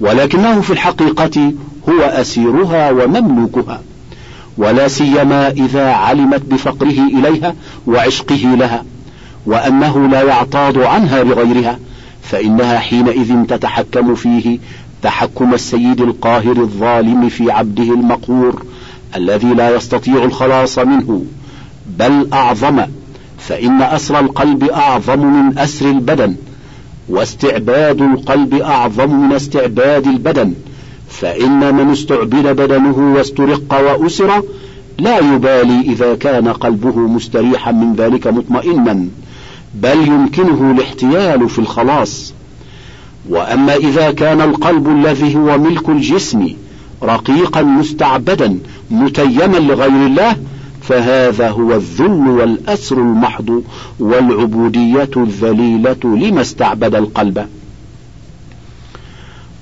ولكنه 0.00 0.60
في 0.60 0.72
الحقيقة 0.72 1.52
هو 1.88 2.00
أسيرها 2.00 2.90
ومملوكها. 2.90 3.80
ولا 4.58 4.88
سيما 4.88 5.48
إذا 5.48 5.92
علمت 5.92 6.42
بفقره 6.42 7.08
إليها 7.18 7.54
وعشقه 7.86 8.54
لها 8.54 8.84
وأنه 9.46 10.08
لا 10.08 10.22
يعتاض 10.22 10.78
عنها 10.78 11.22
بغيرها 11.22 11.78
فإنها 12.22 12.78
حينئذ 12.78 13.46
تتحكم 13.46 14.14
فيه 14.14 14.58
تحكم 15.02 15.54
السيد 15.54 16.00
القاهر 16.00 16.56
الظالم 16.56 17.28
في 17.28 17.50
عبده 17.50 17.82
المقهور 17.82 18.62
الذي 19.16 19.46
لا 19.46 19.76
يستطيع 19.76 20.24
الخلاص 20.24 20.78
منه 20.78 21.24
بل 21.98 22.28
أعظم 22.32 22.82
فإن 23.38 23.82
أسر 23.82 24.20
القلب 24.20 24.64
أعظم 24.64 25.18
من 25.18 25.58
أسر 25.58 25.90
البدن 25.90 26.36
واستعباد 27.08 28.02
القلب 28.02 28.54
أعظم 28.54 29.10
من 29.10 29.32
استعباد 29.32 30.06
البدن 30.06 30.54
فإن 31.20 31.74
من 31.74 31.90
استعبد 31.90 32.46
بدنه 32.46 33.14
واسترق 33.16 33.74
وأسر 33.80 34.42
لا 34.98 35.18
يبالي 35.18 35.80
إذا 35.80 36.14
كان 36.14 36.48
قلبه 36.48 36.98
مستريحا 36.98 37.72
من 37.72 37.94
ذلك 37.94 38.26
مطمئنا 38.26 39.06
بل 39.74 40.08
يمكنه 40.08 40.70
الاحتيال 40.70 41.48
في 41.48 41.58
الخلاص. 41.58 42.34
وأما 43.28 43.76
إذا 43.76 44.10
كان 44.10 44.40
القلب 44.40 44.88
الذي 44.88 45.36
هو 45.36 45.58
ملك 45.58 45.88
الجسم 45.88 46.48
رقيقا 47.02 47.62
مستعبدا 47.62 48.58
متيما 48.90 49.56
لغير 49.56 50.06
الله 50.06 50.36
فهذا 50.82 51.50
هو 51.50 51.74
الذل 51.74 52.28
والأسر 52.28 52.98
المحض 52.98 53.62
والعبودية 54.00 55.10
الذليلة 55.16 55.96
لما 56.04 56.40
استعبد 56.40 56.94
القلب. 56.94 57.46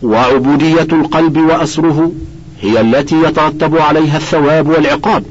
وعبودية 0.02 0.88
القلب 0.92 1.36
وأسره 1.36 2.12
هي 2.60 2.80
التي 2.80 3.22
يترتب 3.22 3.76
عليها 3.76 4.16
الثواب 4.16 4.68
والعقاب 4.68 5.24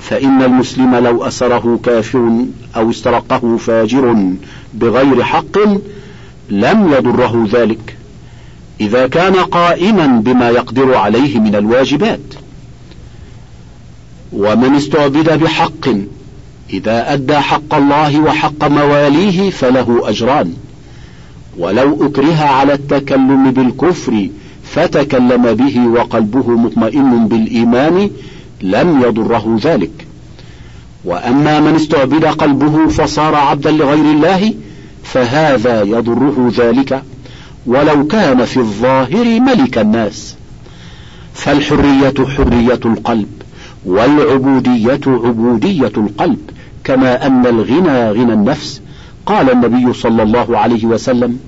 فإن 0.00 0.42
المسلم 0.42 0.94
لو 0.94 1.24
أسره 1.24 1.78
كافر 1.84 2.44
أو 2.76 2.90
استرقه 2.90 3.56
فاجر 3.56 4.32
بغير 4.74 5.22
حق 5.22 5.58
لم 6.50 6.92
يضره 6.92 7.48
ذلك 7.52 7.96
إذا 8.80 9.06
كان 9.06 9.34
قائما 9.34 10.06
بما 10.06 10.50
يقدر 10.50 10.94
عليه 10.94 11.38
من 11.38 11.54
الواجبات. 11.54 12.20
ومن 14.32 14.74
استعبد 14.74 15.38
بحق 15.42 15.88
إذا 16.72 17.12
أدى 17.12 17.36
حق 17.36 17.74
الله 17.74 18.20
وحق 18.20 18.64
مواليه 18.64 19.50
فله 19.50 20.08
أجران. 20.08 20.54
ولو 21.58 22.06
أكره 22.06 22.44
على 22.44 22.72
التكلم 22.72 23.50
بالكفر 23.50 24.28
فتكلم 24.64 25.42
به 25.42 25.86
وقلبه 25.88 26.50
مطمئن 26.50 27.28
بالإيمان 27.28 28.10
لم 28.62 29.02
يضره 29.02 29.58
ذلك. 29.62 30.06
وأما 31.04 31.60
من 31.60 31.74
استعبد 31.74 32.24
قلبه 32.24 32.88
فصار 32.88 33.34
عبدا 33.34 33.70
لغير 33.70 34.04
الله 34.04 34.54
فهذا 35.02 35.82
يضره 35.82 36.52
ذلك 36.56 37.02
ولو 37.66 38.06
كان 38.06 38.44
في 38.44 38.56
الظاهر 38.56 39.40
ملك 39.40 39.78
الناس. 39.78 40.34
فالحرية 41.34 42.14
حرية 42.36 42.80
القلب 42.84 43.28
والعبودية 43.84 45.00
عبودية 45.06 45.92
القلب 45.96 46.38
كما 46.84 47.26
أن 47.26 47.46
الغنى 47.46 48.10
غنى 48.10 48.32
النفس 48.32 48.80
قال 49.26 49.50
النبي 49.50 49.92
صلى 49.92 50.22
الله 50.22 50.58
عليه 50.58 50.84
وسلم 50.84 51.38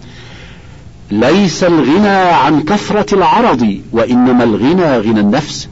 ليس 1.11 1.65
الغنى 1.65 2.09
عن 2.09 2.63
كثرة 2.63 3.15
العرض 3.15 3.81
وإنما 3.93 4.45
الغنى 4.45 4.99
غنى 4.99 5.21
النفس. 5.21 5.69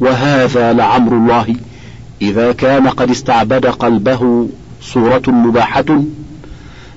وهذا 0.00 0.72
لعمر 0.72 1.12
الله 1.12 1.56
إذا 2.22 2.52
كان 2.52 2.88
قد 2.88 3.10
استعبد 3.10 3.66
قلبه 3.66 4.48
صورة 4.82 5.22
مباحة 5.28 6.02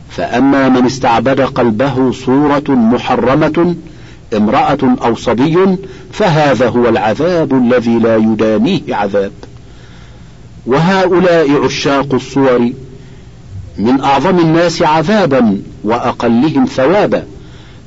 فأما 0.09 0.69
من 0.69 0.85
استعبد 0.85 1.41
قلبه 1.41 2.11
صورة 2.11 2.63
محرمة 2.69 3.75
امرأة 4.37 4.95
أو 5.05 5.15
صبي 5.15 5.77
فهذا 6.11 6.69
هو 6.69 6.89
العذاب 6.89 7.53
الذي 7.53 7.99
لا 7.99 8.15
يدانيه 8.15 8.95
عذاب. 8.95 9.31
وهؤلاء 10.65 11.65
عشاق 11.65 12.13
الصور 12.13 12.71
من 13.77 14.01
أعظم 14.01 14.39
الناس 14.39 14.81
عذابا 14.81 15.61
وأقلهم 15.83 16.65
ثوابا 16.65 17.23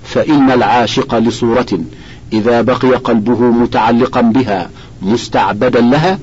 فإن 0.05 0.51
العاشق 0.51 1.19
لصورة 1.19 1.81
إذا 2.33 2.63
بقي 2.63 2.89
قلبه 2.89 3.41
متعلقا 3.41 4.21
بها 4.21 4.71
مستعبدا 5.03 5.81
لها 5.81 6.19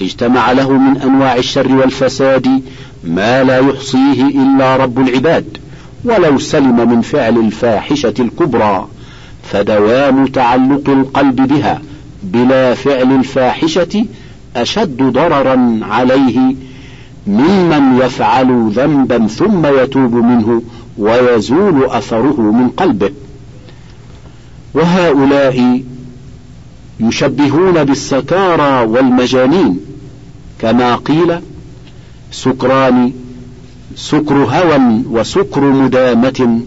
اجتمع 0.00 0.52
له 0.52 0.72
من 0.72 0.96
أنواع 1.00 1.36
الشر 1.36 1.72
والفساد 1.72 2.62
ما 3.04 3.44
لا 3.44 3.58
يحصيه 3.58 4.22
إلا 4.22 4.76
رب 4.76 4.98
العباد. 4.98 5.58
ولو 6.04 6.38
سلم 6.38 6.90
من 6.90 7.00
فعل 7.00 7.38
الفاحشة 7.38 8.14
الكبرى 8.20 8.88
فدوام 9.52 10.26
تعلق 10.26 10.88
القلب 10.88 11.36
بها 11.36 11.82
بلا 12.22 12.74
فعل 12.74 13.12
الفاحشة 13.12 14.04
أشد 14.56 15.02
ضررا 15.02 15.80
عليه 15.82 16.54
ممن 17.26 17.98
يفعل 18.02 18.70
ذنبا 18.74 19.26
ثم 19.26 19.66
يتوب 19.66 20.14
منه 20.14 20.62
ويزول 20.98 21.84
أثره 21.84 22.40
من 22.40 22.68
قلبه. 22.68 23.10
وهؤلاء 24.74 25.82
يشبهون 27.00 27.84
بالسكارى 27.84 28.86
والمجانين 28.86 29.80
كما 30.60 30.96
قيل 30.96 31.40
سكران 32.32 33.12
سكر 33.96 34.34
هوى 34.34 35.02
وسكر 35.10 35.60
مدامة 35.60 36.60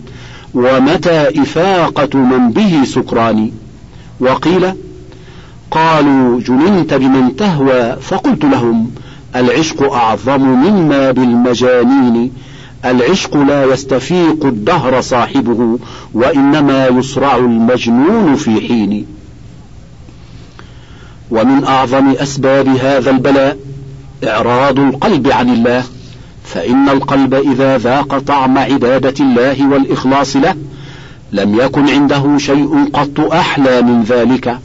ومتى 0.54 1.42
إفاقة 1.42 2.18
من 2.18 2.52
به 2.52 2.84
سكران. 2.84 3.52
وقيل 4.20 4.72
قالوا 5.72 6.40
جننت 6.40 6.94
بمن 6.94 7.36
تهوى 7.36 7.96
فقلت 8.02 8.46
لهم 8.46 8.92
العشق 9.36 9.94
أعظم 9.94 10.42
مما 10.42 11.12
بالمجانين 11.12 12.32
العشق 12.86 13.38
لا 13.38 13.64
يستفيق 13.66 14.46
الدهر 14.46 15.02
صاحبه 15.02 15.80
وإنما 16.14 16.88
يصرع 16.88 17.38
المجنون 17.38 18.36
في 18.36 18.62
حين. 18.62 19.06
ومن 21.32 21.64
أعظم 21.64 22.10
أسباب 22.10 22.68
هذا 22.68 23.12
البلاء 23.12 23.58
إعراض 24.28 24.80
القلب 24.80 25.28
عن 25.28 25.50
الله 25.50 25.84
فإن 26.44 26.90
القلب 26.90 27.34
إذا 27.34 27.78
ذاق 27.78 28.18
طعم 28.18 28.58
عبادة 28.58 29.14
الله 29.20 29.68
والإخلاص 29.68 30.36
له 30.36 30.56
لم 31.32 31.56
يكن 31.56 31.90
عنده 31.90 32.38
شيء 32.38 32.90
قط 32.94 33.20
أحلى 33.20 33.82
من 33.82 34.04
ذلك 34.04 34.60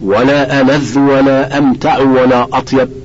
ولا 0.00 0.60
ألذ 0.60 0.98
ولا 0.98 1.58
أمتع 1.58 1.98
ولا 1.98 2.46
أطيب. 2.52 3.01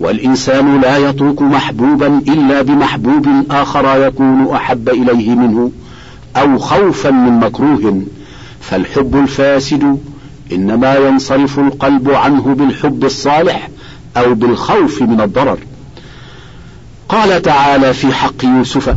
والإنسان 0.00 0.80
لا 0.80 0.96
يترك 0.96 1.42
محبوبا 1.42 2.06
إلا 2.28 2.62
بمحبوب 2.62 3.26
آخر 3.50 4.06
يكون 4.06 4.54
أحب 4.54 4.88
إليه 4.88 5.34
منه 5.34 5.70
أو 6.36 6.58
خوفا 6.58 7.10
من 7.10 7.32
مكروه. 7.32 8.02
فالحب 8.60 9.16
الفاسد 9.16 9.98
إنما 10.52 10.94
ينصرف 10.94 11.58
القلب 11.58 12.10
عنه 12.10 12.54
بالحب 12.54 13.04
الصالح 13.04 13.68
أو 14.16 14.34
بالخوف 14.34 15.02
من 15.02 15.20
الضرر. 15.20 15.58
قال 17.08 17.42
تعالى 17.42 17.94
في 17.94 18.12
حق 18.12 18.44
يوسف 18.44 18.96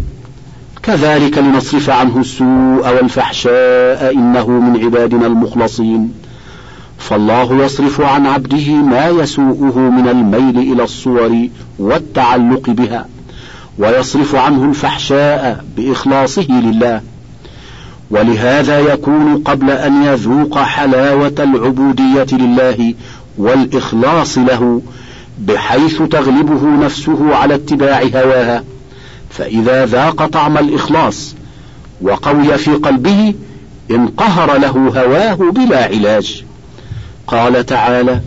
كذلك 0.83 1.37
لنصرف 1.37 1.89
عنه 1.89 2.17
السوء 2.19 2.95
والفحشاء 2.95 4.13
إنه 4.13 4.47
من 4.47 4.83
عبادنا 4.83 5.27
المخلصين. 5.27 6.13
فالله 7.09 7.65
يصرف 7.65 8.01
عن 8.01 8.27
عبده 8.27 8.73
ما 8.73 9.07
يسوءه 9.07 9.79
من 9.79 10.07
الميل 10.07 10.73
إلى 10.73 10.83
الصور 10.83 11.47
والتعلق 11.79 12.69
بها 12.69 13.07
ويصرف 13.77 14.35
عنه 14.35 14.65
الفحشاء 14.69 15.65
بإخلاصه 15.77 16.47
لله. 16.49 17.01
ولهذا 18.11 18.79
يكون 18.79 19.37
قبل 19.45 19.69
أن 19.71 20.03
يذوق 20.03 20.57
حلاوة 20.57 21.35
العبودية 21.39 22.27
لله 22.31 22.93
والإخلاص 23.37 24.37
له 24.37 24.81
بحيث 25.39 26.01
تغلبه 26.01 26.85
نفسه 26.85 27.35
على 27.35 27.55
اتباع 27.55 28.01
هواها. 28.01 28.63
فإذا 29.29 29.85
ذاق 29.85 30.25
طعم 30.25 30.57
الإخلاص 30.57 31.35
وقوي 32.01 32.57
في 32.57 32.71
قلبه 32.71 33.33
انقهر 33.91 34.57
له 34.57 34.69
هواه 34.69 35.51
بلا 35.51 35.85
علاج. 35.85 36.43
قال 37.27 37.65
تعالى 37.65 38.19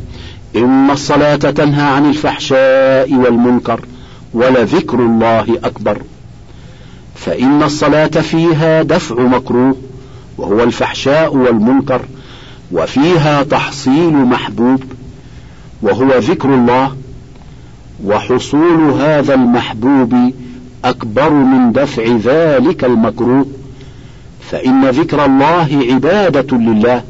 إن 0.56 0.90
الصلاة 0.90 1.37
تنهى 1.37 1.82
عن 1.82 2.09
الفحشاء 2.11 3.14
والمنكر 3.14 3.80
ولذكر 4.35 4.98
الله 4.98 5.59
أكبر. 5.64 6.02
فإن 7.14 7.62
الصلاة 7.62 8.06
فيها 8.06 8.82
دفع 8.82 9.14
مكروه 9.14 9.76
وهو 10.38 10.62
الفحشاء 10.62 11.37
والمنكر 11.37 12.00
وفيها 12.72 13.42
تحصيل 13.42 14.12
محبوب 14.12 14.82
وهو 15.82 16.18
ذكر 16.18 16.54
الله 16.54 16.96
وحصول 18.04 18.90
هذا 19.00 19.35
المحبوب 19.35 20.32
أكبر 20.85 21.30
من 21.30 21.72
دفع 21.72 22.02
ذلك 22.24 22.85
المكروه. 22.85 23.46
فإن 24.50 24.85
ذكر 24.85 25.24
الله 25.24 25.87
عبادة 25.90 26.56
لله 26.56 27.02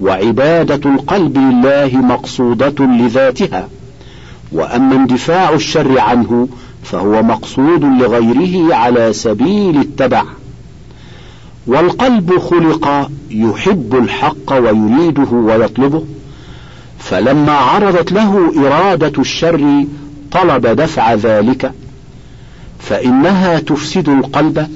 وعبادة 0.00 0.90
القلب 0.90 1.38
لله 1.38 1.90
مقصودة 1.96 2.84
لذاتها. 2.86 3.68
وأما 4.52 4.94
اندفاع 4.94 5.50
الشر 5.50 5.98
عنه 6.00 6.48
فهو 6.82 7.22
مقصود 7.22 7.84
لغيره 7.84 8.74
على 8.74 9.12
سبيل 9.12 9.76
التبع. 9.76 10.24
والقلب 11.66 12.38
خلق 12.38 13.10
يحب 13.30 13.94
الحق 13.94 14.52
ويريده 14.52 15.30
ويطلبه 15.32 16.04
فلما 16.98 17.52
عرضت 17.52 18.12
له 18.12 18.52
إرادة 18.66 19.12
الشر 19.18 19.84
طلب 20.32 20.66
دفع 20.66 21.14
ذلك 21.14 21.72
فإنها 22.78 23.58
تفسد 23.60 24.08
القلب 24.08 24.68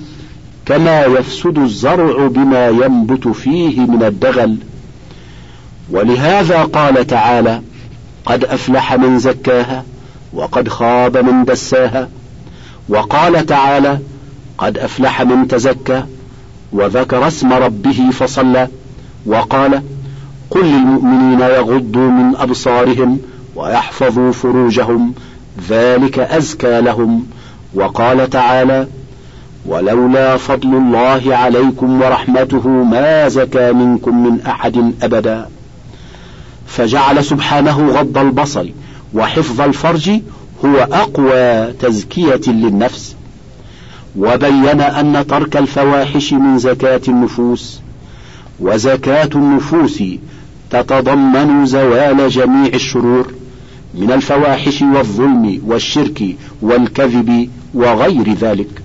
كما 0.67 1.05
يفسد 1.05 1.59
الزرع 1.59 2.27
بما 2.27 2.69
ينبت 2.69 3.29
فيه 3.29 3.81
من 3.81 4.03
الدغل. 4.03 4.57
ولهذا 5.91 6.63
قال 6.63 7.07
تعالى 7.07 7.63
قد 8.27 8.45
أفلح 8.45 8.95
من 8.95 9.19
زكاها 9.19 9.85
وقد 10.33 10.69
خاب 10.69 11.17
من 11.17 11.45
دساها. 11.45 12.09
وقال 12.89 13.47
تعالى 13.47 13.99
قد 14.59 14.79
أفلح 14.79 15.23
من 15.23 15.49
تزكى 15.49 16.03
وذكر 16.73 17.29
اسم 17.29 17.53
ربه 17.53 18.11
فصلى. 18.13 18.69
وقال 19.27 19.83
قل 20.51 20.65
للمؤمنين 20.65 21.41
يغضوا 21.41 22.11
من 22.11 22.37
أبصارهم 22.37 23.19
ويحفظوا 23.57 24.33
فروجهم 24.33 25.15
ذلك 25.69 26.19
أزكى 26.19 26.81
لهم. 26.81 27.27
وقال 27.75 28.31
تعالى 28.31 28.87
ولولا 29.67 30.37
فضل 30.37 30.69
الله 30.69 31.37
عليكم 31.37 32.03
ورحمته 32.03 32.69
ما 32.69 33.29
زكى 33.29 33.73
منكم 33.73 34.27
من 34.27 34.41
أحد 34.47 34.93
أبدا. 35.03 35.49
فجعل 36.71 37.25
سبحانه 37.25 37.89
غض 37.91 38.19
البصر 38.19 38.67
وحفظ 39.15 39.61
الفرج 39.61 40.11
هو 40.65 40.77
أقوى 40.77 41.73
تزكية 41.73 42.41
للنفس. 42.47 43.15
وبين 44.17 44.81
أن 44.81 45.27
ترك 45.29 45.57
الفواحش 45.57 46.33
من 46.33 46.59
زكاة 46.59 47.01
النفوس 47.09 47.81
وزكاة 48.61 49.31
النفوس 49.35 50.03
تتضمن 50.71 51.67
زوال 51.67 52.29
جميع 52.29 52.71
الشرور 52.75 53.33
من 53.95 54.13
الفواحش 54.13 54.83
والظلم 54.83 55.63
والشرك 55.67 56.37
والكذب 56.63 57.51
وغير 57.75 58.35
ذلك. 58.35 58.83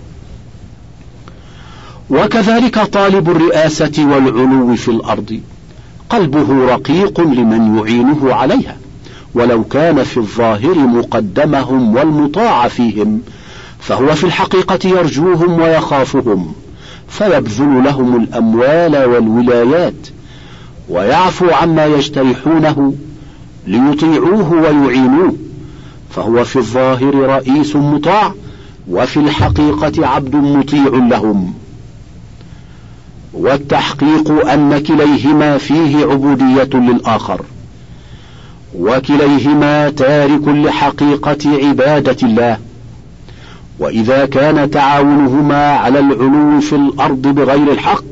وكذلك 2.09 2.79
طالب 2.79 3.29
الرئاسة 3.29 3.93
والعلو 3.97 4.75
في 4.75 4.91
الأرض. 4.91 5.39
قلبه 6.15 6.65
رقيق 6.65 7.21
لمن 7.21 7.77
يعينه 7.77 8.33
عليها. 8.33 8.77
ولو 9.33 9.63
كان 9.63 10.03
في 10.03 10.17
الظاهر 10.17 10.75
مقدمهم 10.75 11.95
والمطاع 11.95 12.67
فيهم 12.67 13.21
فهو 13.79 14.15
في 14.15 14.23
الحقيقة 14.23 14.89
يرجوهم 14.89 15.61
ويخافهم 15.61 16.53
فيبذل 17.07 17.83
لهم 17.83 18.15
الأموال 18.23 19.05
والولايات 19.05 20.07
ويعفو 20.89 21.49
عما 21.49 21.85
يجترحونه 21.85 22.93
ليطيعوه 23.67 24.53
ويعينوه 24.53 25.35
فهو 26.09 26.43
في 26.43 26.55
الظاهر 26.55 27.15
رئيس 27.15 27.75
مطاع 27.75 28.33
وفي 28.89 29.17
الحقيقة 29.17 30.07
عبد 30.07 30.35
مطيع 30.35 30.87
لهم. 30.87 31.53
والتحقيق 33.35 34.49
أن 34.49 34.83
كليهما 34.83 35.57
فيه 35.57 36.05
عبودية 36.05 36.69
للآخر 36.73 37.41
وكليهما 38.79 39.89
تارك 39.89 40.47
لحقيقة 40.47 41.37
عبادة 41.45 42.17
الله. 42.27 42.57
وإذا 43.79 44.25
كان 44.25 44.71
تعاونهما 44.71 45.71
على 45.71 45.99
العلو 45.99 46.59
في 46.61 46.75
الأرض 46.75 47.21
بغير 47.21 47.71
الحق 47.71 48.03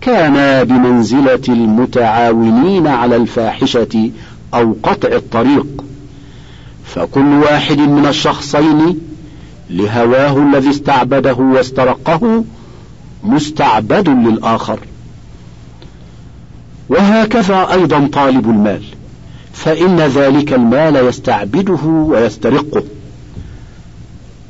كانا 0.00 0.62
بمنزلة 0.62 1.42
المتعاونين 1.48 2.86
على 2.86 3.16
الفاحشة 3.16 4.10
أو 4.54 4.76
قطع 4.82 5.08
الطريق. 5.08 5.66
فكل 6.84 7.32
واحد 7.42 7.78
من 7.78 8.06
الشخصين 8.06 9.00
لهواه 9.70 10.36
الذي 10.42 10.70
استعبده 10.70 11.34
واسترقه 11.34 12.44
مستعبد 13.28 14.08
للآخر. 14.08 14.78
وهكذا 16.88 17.68
أيضا 17.72 18.08
طالب 18.12 18.50
المال. 18.50 18.82
فإن 19.52 19.96
ذلك 19.96 20.52
المال 20.52 20.96
يستعبده 20.96 21.84
ويسترقه. 21.84 22.82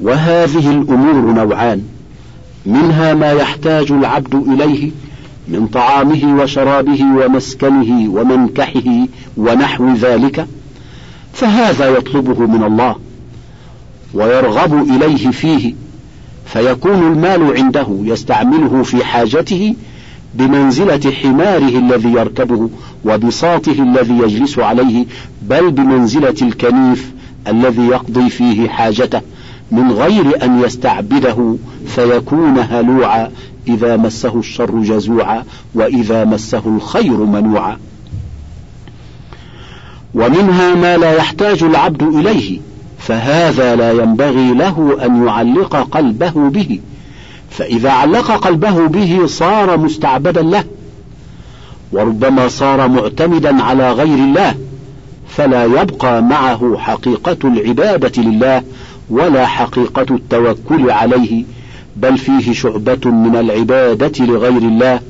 وهذه 0.00 0.70
الأمور 0.70 1.32
نوعان. 1.32 1.82
منها 2.66 3.14
ما 3.14 3.32
يحتاج 3.32 3.92
العبد 3.92 4.34
إليه 4.34 4.90
من 5.48 5.66
طعامه 5.66 6.42
وشرابه 6.42 7.02
ومسكنه 7.02 8.10
ومنكحه 8.10 9.06
ونحو 9.36 9.94
ذلك. 9.94 10.46
فهذا 11.32 11.88
يطلبه 11.88 12.46
من 12.46 12.64
الله 12.64 12.96
ويرغب 14.14 14.90
إليه 14.90 15.30
فيه. 15.30 15.74
فيكون 16.52 17.12
المال 17.12 17.56
عنده 17.56 17.86
يستعمله 17.90 18.82
في 18.82 19.04
حاجته 19.04 19.74
بمنزلة 20.34 21.12
حماره 21.22 21.78
الذي 21.78 22.08
يركبه 22.08 22.70
وبساطه 23.04 23.72
الذي 23.82 24.18
يجلس 24.18 24.58
عليه 24.58 25.06
بل 25.42 25.70
بمنزلة 25.70 26.34
الكنيف 26.42 27.12
الذي 27.48 27.82
يقضي 27.86 28.30
فيه 28.30 28.68
حاجته 28.68 29.20
من 29.70 29.92
غير 29.92 30.44
أن 30.44 30.62
يستعبده 30.62 31.56
فيكون 31.86 32.58
هلوعا 32.58 33.30
إذا 33.68 33.96
مسه 33.96 34.38
الشر 34.38 34.78
جزوعا 34.78 35.44
وإذا 35.74 36.24
مسه 36.24 36.62
الخير 36.66 37.16
منوعا. 37.16 37.78
ومنها 40.14 40.74
ما 40.74 40.96
لا 40.96 41.12
يحتاج 41.12 41.62
العبد 41.62 42.02
إليه 42.02 42.60
فهذا 43.08 43.76
لا 43.76 43.92
ينبغي 43.92 44.54
له 44.54 44.98
أن 45.04 45.26
يعلق 45.26 45.76
قلبه 45.76 46.30
به. 46.34 46.80
فإذا 47.50 47.90
علق 47.90 48.30
قلبه 48.30 48.86
به 48.86 49.26
صار 49.26 49.76
مستعبدا 49.78 50.42
له. 50.42 50.64
وربما 51.92 52.48
صار 52.48 52.88
معتمدا 52.88 53.62
على 53.62 53.92
غير 53.92 54.18
الله 54.18 54.54
فلا 55.28 55.64
يبقى 55.64 56.22
معه 56.22 56.76
حقيقة 56.78 57.36
العبادة 57.44 58.22
لله 58.22 58.62
ولا 59.10 59.46
حقيقة 59.46 60.06
التوكل 60.10 60.90
عليه 60.90 61.44
بل 61.96 62.18
فيه 62.18 62.52
شعبة 62.52 63.10
من 63.10 63.36
العبادة 63.36 64.24
لغير 64.24 64.62
الله 64.62 65.00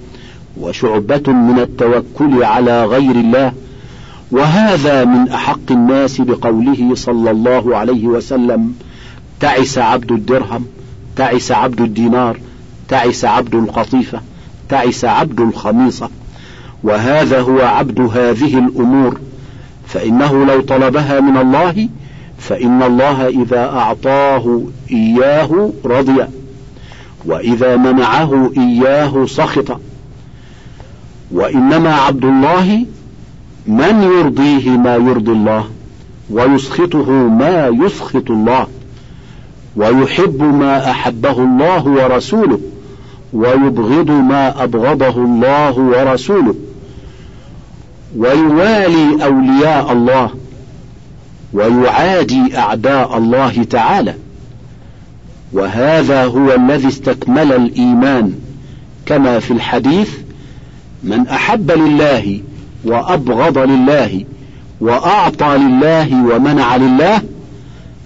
وشعبة 0.61 1.33
من 1.33 1.59
التوكل 1.59 2.45
على 2.45 2.85
غير 2.85 3.11
الله 3.11 3.53
وهذا 4.31 5.05
من 5.05 5.29
أحق 5.29 5.71
الناس 5.71 6.21
بقوله 6.21 6.95
صلى 6.95 7.31
الله 7.31 7.77
عليه 7.77 8.07
وسلم 8.07 8.75
تعس 9.41 9.79
عبد 9.79 10.13
الدرهم 10.13 10.67
تعس 11.17 11.53
عبد 11.53 11.81
الدينار 11.81 12.39
تعس 12.89 13.25
عبد 13.25 13.55
القطيفة 13.55 14.21
تعس 14.69 15.05
عبد 15.05 15.41
الخميصة. 15.41 16.11
وهذا 16.83 17.41
هو 17.41 17.61
عبد 17.61 18.01
هذه 18.01 18.59
الأمور. 18.59 19.19
فإنه 19.87 20.45
لو 20.45 20.61
طلبها 20.61 21.21
من 21.21 21.37
الله 21.37 21.89
فإن 22.39 22.83
الله 22.83 23.29
إذا 23.29 23.65
أعطاه 23.65 24.63
إياه 24.91 25.73
رضي. 25.85 26.25
وإذا 27.25 27.77
منعه 27.77 28.53
إياه 28.59 29.27
سخط. 29.27 29.81
وإنما 31.31 31.95
عبد 31.95 32.25
الله 32.25 32.87
من 33.69 34.03
يرضيه 34.03 34.71
ما 34.71 34.95
يرضي 34.95 35.33
الله 35.33 35.65
ويسخطه 36.31 37.11
ما 37.11 37.67
يسخط 37.67 38.31
الله 38.31 38.67
ويحب 39.77 40.43
ما 40.43 40.91
أحبه 40.91 41.39
الله 41.39 41.87
ورسوله 41.87 42.61
ويبغض 43.33 44.11
ما 44.11 44.65
أبغضه 44.65 45.25
الله 45.25 45.79
ورسوله 45.79 46.55
ويوالي 48.17 49.25
أولياء 49.25 49.93
الله 49.93 50.31
ويعادي 51.53 52.59
أعداء 52.59 53.19
الله 53.19 53.63
تعالى. 53.65 54.15
وهذا 55.53 56.25
هو 56.25 56.55
الذي 56.55 56.89
استكمل 56.89 57.53
الإيمان 57.53 58.35
كما 59.07 59.39
في 59.39 59.51
الحديث 59.51 60.11
من 61.05 61.27
أحب 61.29 61.71
لله 61.71 62.41
وأبغض 62.85 63.59
لله 63.59 64.25
وأعطى 64.81 65.57
لله 65.59 66.25
ومنع 66.25 66.77
لله 66.77 67.23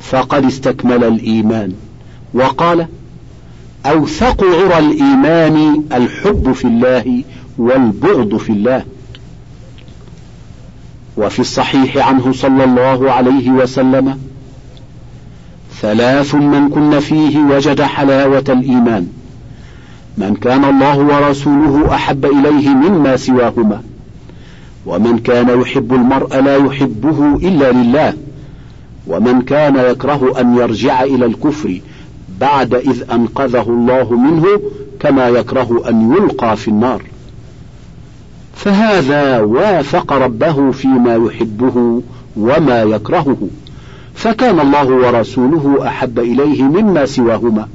فقد 0.00 0.44
استكمل 0.44 1.04
الإيمان. 1.04 1.72
وقال 2.35 2.87
أوثق 3.87 4.44
عرى 4.44 4.78
الإيمان 4.78 5.85
الحب 5.92 6.52
في 6.52 6.64
الله 6.64 7.24
والبغض 7.58 8.37
في 8.37 8.52
الله. 8.52 8.85
وفي 11.16 11.40
الصحيح 11.40 12.08
عنه 12.08 12.32
صلى 12.32 12.64
الله 12.64 13.12
عليه 13.12 13.50
وسلم 13.50 14.18
ثلاث 15.80 16.35
من 16.35 16.68
كن 16.68 17.00
فيه 17.00 17.38
وجد 17.38 17.82
حلاوة 17.82 18.44
الإيمان. 18.48 19.08
من 20.18 20.35
كان 20.35 20.64
الله 20.64 20.98
ورسوله 20.98 21.94
أحب 21.94 22.24
إليه 22.24 22.68
مما 22.68 23.16
سواهما. 23.16 23.82
ومن 24.87 25.18
كان 25.18 25.61
يحب 25.61 25.95
المرء 25.95 26.40
لا 26.40 26.57
يحبه 26.57 27.37
إلا 27.37 27.73
لله 27.73 28.14
ومن 29.07 29.42
كان 29.42 29.77
يكره 29.77 30.40
أن 30.40 30.57
يرجع 30.57 31.03
إلى 31.03 31.27
الكفر 31.27 31.81
بعد 32.40 32.75
إذ 32.75 33.11
أنقذه 33.12 33.62
الله 33.68 34.12
منه 34.12 34.47
كما 35.01 35.29
يكره 35.29 35.83
أن 35.88 36.12
يلقى 36.12 36.57
في 36.57 36.68
النار. 36.68 37.03
فهذا 38.55 39.40
وافق 39.40 40.12
ربه 40.12 40.71
فيما 40.71 41.14
يحبه 41.14 42.03
وما 42.37 42.83
يكرهه 42.83 43.49
فكان 44.14 44.61
الله 44.61 44.87
ورسوله 44.87 45.88
أحب 45.88 46.18
إليه 46.18 46.62
مما 46.62 47.07
سواهما. 47.07 47.68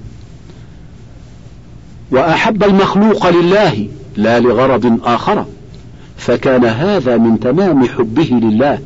وأحب 2.12 2.63
المخلوق 2.63 3.30
لله 3.30 3.88
لا 4.17 4.39
لغرض 4.39 5.00
آخر. 5.04 5.46
فكان 6.17 6.65
هذا 6.65 7.17
من 7.17 7.39
تمام 7.39 7.86
حبه 7.86 8.30
لله. 8.32 8.80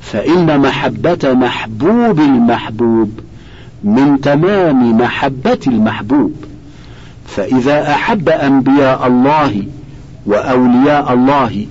فإن 0.00 0.60
محبة 0.60 1.18
محبوب 1.24 2.20
المحبوب 2.20 3.20
من 3.84 4.20
تمام 4.20 4.98
محبة 4.98 5.58
المحبوب. 5.66 6.34
فإذا 7.26 7.90
أحب 7.90 8.28
أنبياء 8.28 9.06
الله 9.06 9.62
وأولياء 10.26 11.12
الله 11.12 11.66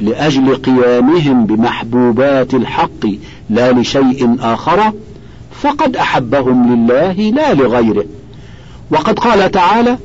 لأجل 0.00 0.56
قيامهم 0.56 1.46
بمحبوبات 1.46 2.54
الحق 2.54 3.06
لا 3.50 3.72
لشيء 3.72 4.36
آخر 4.40 4.92
فقد 5.62 5.96
أحبهم 5.96 6.74
لله 6.74 7.12
لا 7.12 7.54
لغيره. 7.54 8.04
وقد 8.90 9.18
قال 9.18 9.50
تعالى 9.50 9.98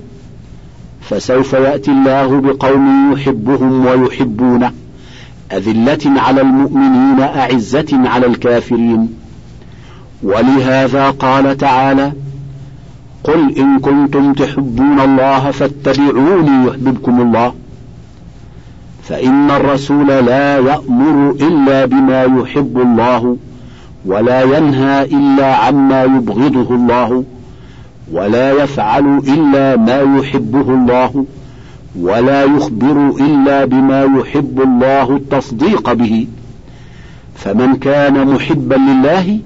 فسوف 1.10 1.54
يأتي 1.54 1.91
الله 1.91 2.41
بقوم 2.41 3.13
يحبهم 3.13 3.86
ويحبونه 3.86 4.72
أذلة 5.52 6.22
على 6.22 6.41
المؤمنين 6.41 7.20
أعزة 7.20 7.88
على 7.91 8.26
الكافرين. 8.26 9.10
ولهذا 10.24 11.10
قال 11.10 11.58
تعالى 11.58 12.12
قل 13.24 13.58
إن 13.58 13.80
كنتم 13.80 14.34
تحبون 14.34 15.00
الله 15.00 15.52
فاتبعوني 15.52 16.67
يحببكم 16.67 17.22
الله. 17.22 17.54
فإن 19.04 19.52
الرسول 19.52 20.08
لا 20.08 20.58
يأمر 20.58 21.32
إلا 21.32 21.86
بما 21.86 22.24
يحب 22.24 22.78
الله 22.78 23.38
ولا 24.06 24.41
ينهى 24.41 25.04
إلا 25.04 25.56
عما 25.56 26.04
يبغضه 26.04 26.76
الله. 26.76 27.24
ولا 28.12 28.52
يفعل 28.52 29.17
إلا 29.28 29.76
ما 29.76 30.20
يحبه 30.20 30.62
الله 30.62 31.26
ولا 32.00 32.43
يخبر 32.43 33.10
إلا 33.20 33.65
بما 33.65 34.04
يحب 34.20 34.62
الله 34.62 35.15
التصديق 35.15 35.93
به. 35.93 36.28
فمن 37.36 37.76
كان 37.76 38.28
محبا 38.28 38.76
لله 38.76 39.39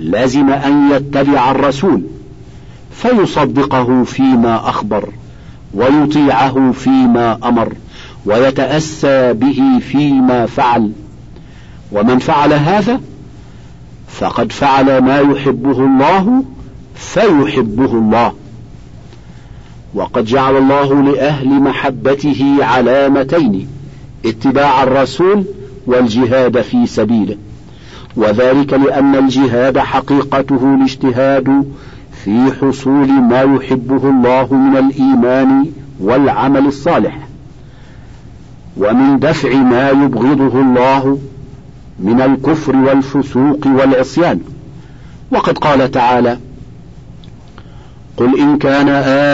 لزم 0.00 0.50
أن 0.50 0.90
يتبع 0.90 1.50
الرسول 1.50 2.02
فيصدقه 2.92 4.04
فيما 4.04 4.68
أخبر 4.68 5.08
ويطيعه 5.74 6.72
فيما 6.72 7.38
أمر 7.44 7.72
ويتأسى 8.26 9.32
به 9.32 9.62
فيما 9.80 10.46
فعل. 10.46 10.92
ومن 11.92 12.18
فعل 12.18 12.52
هذا 12.52 13.00
فقد 14.08 14.52
فعل 14.52 14.98
ما 14.98 15.18
يحبه 15.18 15.78
الله 15.78 16.44
فيحبه 16.98 17.92
الله. 17.92 18.32
وقد 19.94 20.24
جعل 20.24 20.56
الله 20.56 21.02
لأهل 21.02 21.48
محبته 21.48 22.56
علامتين 22.60 23.68
اتباع 24.26 24.82
الرسول 24.82 25.44
والجهاد 25.86 26.60
في 26.60 26.86
سبيله. 26.86 27.36
وذلك 28.16 28.72
لأن 28.72 29.14
الجهاد 29.14 29.78
حقيقته 29.78 30.74
الاجتهاد 30.74 31.72
في 32.24 32.52
حصول 32.60 33.08
ما 33.08 33.42
يحبه 33.42 34.10
الله 34.10 34.54
من 34.54 34.76
الإيمان 34.76 35.66
والعمل 36.00 36.66
الصالح. 36.66 37.18
ومن 38.76 39.18
دفع 39.18 39.54
ما 39.54 39.90
يبغضه 39.90 40.60
الله 40.60 41.18
من 41.98 42.20
الكفر 42.20 42.76
والفسوق 42.76 43.66
والعصيان. 43.66 44.40
وقد 45.30 45.58
قال 45.58 45.90
تعالى 45.90 46.38
قل 48.18 48.38
إن 48.38 48.58
كان 48.58 48.88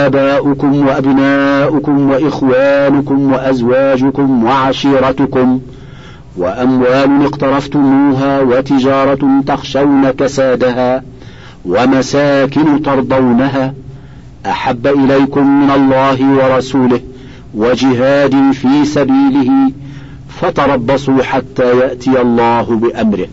آباؤكم 0.05 0.87
وأبناؤكم 0.87 2.11
وإخوانكم 2.11 3.33
وأزواجكم 3.33 4.45
وعشيرتكم 4.45 5.61
وأموال 6.37 7.25
اقترفتموها 7.25 8.41
وتجارة 8.41 9.43
تخشون 9.47 10.11
كسادها 10.11 11.03
ومساكن 11.65 12.83
ترضونها 12.83 13.75
أحب 14.47 14.87
إليكم 14.87 15.61
من 15.63 15.71
الله 15.71 16.19
ورسوله 16.31 17.01
وجهاد 17.55 18.53
في 18.53 18.85
سبيله 18.85 19.73
فتربصوا 20.29 21.23
حتى 21.23 21.79
يأتي 21.79 22.21
الله 22.21 22.63
بأمره 22.63 23.27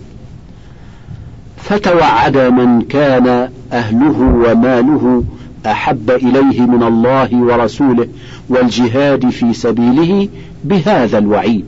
فتوعد 1.57 2.37
من 2.37 2.81
كان 2.81 3.49
أهله 3.71 4.19
وماله 4.19 5.23
أحب 5.65 6.11
إليه 6.11 6.61
من 6.61 6.83
الله 6.83 7.29
ورسوله 7.33 8.07
والجهاد 8.49 9.29
في 9.29 9.53
سبيله 9.53 10.27
بهذا 10.63 11.17
الوعيد. 11.17 11.65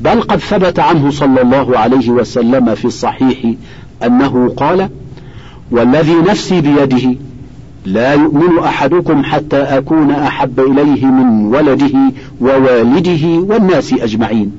بل 0.00 0.20
قد 0.20 0.38
ثبت 0.38 0.78
عنه 0.78 1.10
صلى 1.10 1.42
الله 1.42 1.78
عليه 1.78 2.10
وسلم 2.10 2.74
في 2.74 2.84
الصحيح 2.84 3.54
أنه 4.04 4.54
قال 4.56 4.88
والذي 5.70 6.14
نفسي 6.14 6.60
بيده 6.60 7.16
لا 7.86 8.12
يؤمن 8.14 8.58
أحدكم 8.58 9.24
حتى 9.24 9.56
أكون 9.56 10.10
أحب 10.10 10.60
إليه 10.60 11.06
من 11.06 11.46
ولده 11.46 11.98
ووالده 12.40 13.26
والناس 13.26 13.92
أجمعين. 13.92 14.52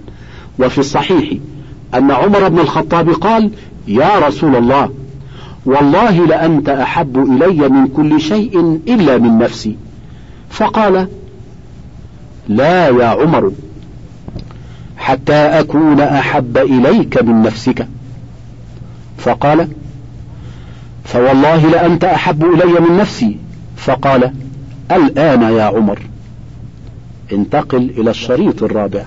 وفي 0.59 0.77
الصحيح 0.77 1.37
أن 1.95 2.11
عمر 2.11 2.49
بن 2.49 2.59
الخطاب 2.59 3.09
قال 3.09 3.51
يا 3.87 4.19
رسول 4.27 4.55
الله 4.55 4.89
والله 5.65 6.25
لأنت 6.27 6.69
أحب 6.69 7.17
إلي 7.17 7.69
من 7.69 7.87
كل 7.87 8.21
شيء 8.21 8.79
إلا 8.87 9.17
من 9.17 9.37
نفسي. 9.37 9.75
فقال 10.49 11.07
لا 12.47 12.87
يا 12.87 13.05
عمر 13.05 13.51
حتى 14.97 15.33
أكون 15.33 15.99
أحب 16.01 16.57
إليك 16.57 17.23
من 17.23 17.41
نفسك. 17.41 17.87
فقال 19.17 19.67
فوالله 21.03 21.69
لأنت 21.69 22.03
أحب 22.03 22.43
إلي 22.43 22.79
من 22.79 22.97
نفسي. 22.97 23.37
فقال 23.77 24.33
الآن 24.91 25.41
يا 25.41 25.63
عمر 25.63 25.99
انتقل 27.33 27.89
إلى 27.97 28.09
الشريط 28.09 28.63
الرابع. 28.63 29.03